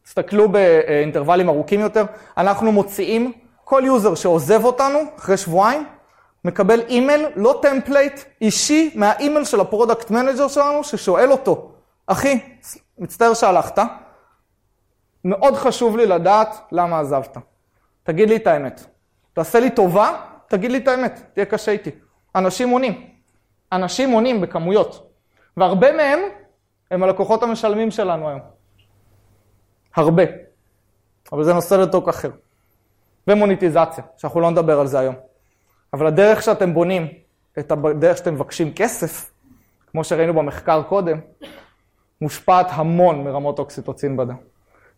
תסתכלו 0.05 0.49
באינטרוולים 0.49 1.49
ארוכים 1.49 1.81
יותר, 1.81 2.05
אנחנו 2.37 2.73
מוציאים, 2.73 3.33
כל 3.65 3.83
יוזר 3.87 4.15
שעוזב 4.15 4.65
אותנו 4.65 4.99
אחרי 5.19 5.37
שבועיים, 5.37 5.87
מקבל 6.45 6.81
אימייל, 6.81 7.27
לא 7.37 7.59
template, 7.63 8.21
אישי 8.41 8.91
מהאימייל 8.95 9.45
של 9.45 9.61
ה 9.61 9.67
product 9.67 10.11
manager 10.11 10.49
שלנו, 10.49 10.85
ששואל 10.85 11.33
אותו, 11.33 11.73
אחי, 12.07 12.39
מצטער 12.99 13.35
שהלכת, 13.35 13.79
מאוד 15.25 15.55
חשוב 15.55 15.97
לי 15.97 16.07
לדעת 16.07 16.57
למה 16.73 17.01
עזבת. 17.01 17.37
תגיד 18.03 18.29
לי 18.29 18.37
את 18.37 18.47
האמת. 18.47 18.87
תעשה 19.33 19.61
לי 19.61 19.71
טובה, 19.71 20.23
תגיד 20.49 20.73
לי 20.73 20.79
את 20.79 20.89
האמת, 20.89 21.21
תהיה 21.33 21.47
קשה 21.47 21.73
איתי. 21.73 21.91
אנשים 22.35 22.69
עונים. 22.71 23.11
אנשים 23.73 24.11
עונים 24.11 24.41
בכמויות. 24.41 25.11
והרבה 25.57 25.93
מהם 25.93 26.19
הם 26.91 27.03
הלקוחות 27.03 27.43
המשלמים 27.43 27.91
שלנו 27.91 28.29
היום. 28.29 28.41
הרבה. 29.97 30.23
אבל 31.33 31.45
זה 31.45 31.55
נושא 31.55 31.75
ל 31.75 31.82
talk 31.82 32.09
אחר. 32.09 32.31
ומוניטיזציה, 33.29 34.05
שאנחנו 34.17 34.41
לא 34.41 34.51
נדבר 34.51 34.81
על 34.81 34.87
זה 34.87 34.99
היום. 34.99 35.15
אבל 35.93 36.07
הדרך 36.07 36.43
שאתם 36.43 36.75
בונים, 36.75 37.09
את 37.59 37.71
הדרך 37.71 38.17
שאתם 38.17 38.35
מבקשים 38.35 38.73
כסף, 38.73 39.31
כמו 39.87 40.05
שראינו 40.05 40.35
במחקר 40.35 40.83
קודם, 40.83 41.21
מושפעת 42.21 42.67
המון 42.71 43.25
מרמות 43.25 43.59
אוקסיטוצין 43.59 44.17
בדם. 44.17 44.37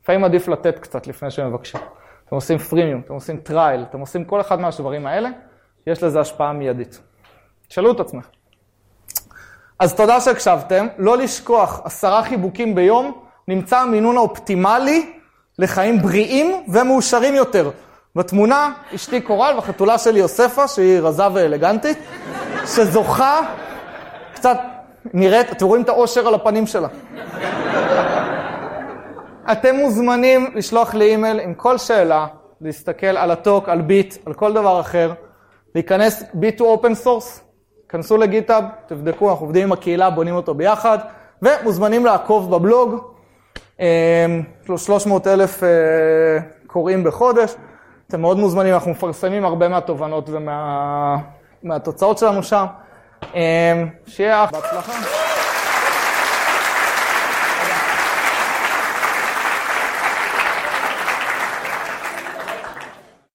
לפעמים 0.02 0.24
עדיף 0.24 0.48
לתת 0.48 0.78
קצת 0.78 1.06
לפני 1.06 1.30
שמבקשים. 1.30 1.80
אתם 2.26 2.34
עושים 2.34 2.58
freemium, 2.58 3.00
אתם 3.04 3.14
עושים 3.14 3.36
trial, 3.36 3.82
אתם 3.82 4.00
עושים 4.00 4.24
כל 4.24 4.40
אחד 4.40 4.60
מהדברים 4.60 5.06
האלה, 5.06 5.28
יש 5.86 6.02
לזה 6.02 6.20
השפעה 6.20 6.52
מיידית. 6.52 7.00
תשאלו 7.68 7.92
את 7.92 8.00
עצמכם. 8.00 8.28
אז 9.78 9.94
תודה 9.94 10.20
שהקשבתם. 10.20 10.86
לא 10.98 11.16
לשכוח, 11.16 11.80
עשרה 11.84 12.22
חיבוקים 12.22 12.74
ביום, 12.74 13.20
נמצא 13.48 13.78
המינון 13.78 14.16
האופטימלי 14.16 15.12
לחיים 15.58 16.02
בריאים 16.02 16.64
ומאושרים 16.68 17.34
יותר. 17.34 17.70
בתמונה, 18.16 18.72
אשתי 18.94 19.20
קורל 19.20 19.52
והחתולה 19.54 19.98
שלי 19.98 20.18
יוספה, 20.18 20.68
שהיא 20.68 21.00
רזה 21.00 21.32
ואלגנטית, 21.34 21.98
שזוכה, 22.66 23.40
קצת 24.34 24.58
נראית, 25.14 25.52
אתם 25.52 25.66
רואים 25.66 25.82
את 25.82 25.88
האושר 25.88 26.28
על 26.28 26.34
הפנים 26.34 26.66
שלה. 26.66 26.88
אתם 29.52 29.76
מוזמנים 29.76 30.50
לשלוח 30.54 30.94
לי 30.94 31.04
אימייל 31.04 31.40
עם 31.40 31.54
כל 31.54 31.78
שאלה, 31.78 32.26
להסתכל 32.60 33.06
על 33.06 33.30
הטוק, 33.30 33.68
על 33.68 33.80
ביט, 33.80 34.14
על 34.26 34.34
כל 34.34 34.52
דבר 34.52 34.80
אחר, 34.80 35.12
להיכנס 35.74 36.22
ביט 36.34 36.60
to 36.60 36.64
open 36.64 37.04
source, 37.04 37.40
כנסו 37.88 38.16
לגיטאב, 38.16 38.64
תבדקו, 38.86 39.30
אנחנו 39.30 39.44
עובדים 39.46 39.62
עם 39.62 39.72
הקהילה, 39.72 40.10
בונים 40.10 40.34
אותו 40.34 40.54
ביחד, 40.54 40.98
ומוזמנים 41.42 42.04
לעקוב 42.04 42.50
בבלוג, 42.50 43.14
300 44.66 45.26
אמ, 45.26 45.32
אלף 45.32 45.62
אה, 45.62 45.68
קוראים 46.66 47.04
בחודש, 47.04 47.54
אתם 48.08 48.20
מאוד 48.20 48.38
מוזמנים, 48.38 48.74
אנחנו 48.74 48.90
מפרסמים 48.90 49.44
הרבה 49.44 49.68
מהתובנות 49.68 50.30
ומהתוצאות 51.62 52.18
שלנו 52.18 52.42
שם. 52.42 52.66
אמ, 53.34 53.88
שיהיה 54.06 54.46
בהצלחה. 54.46 55.17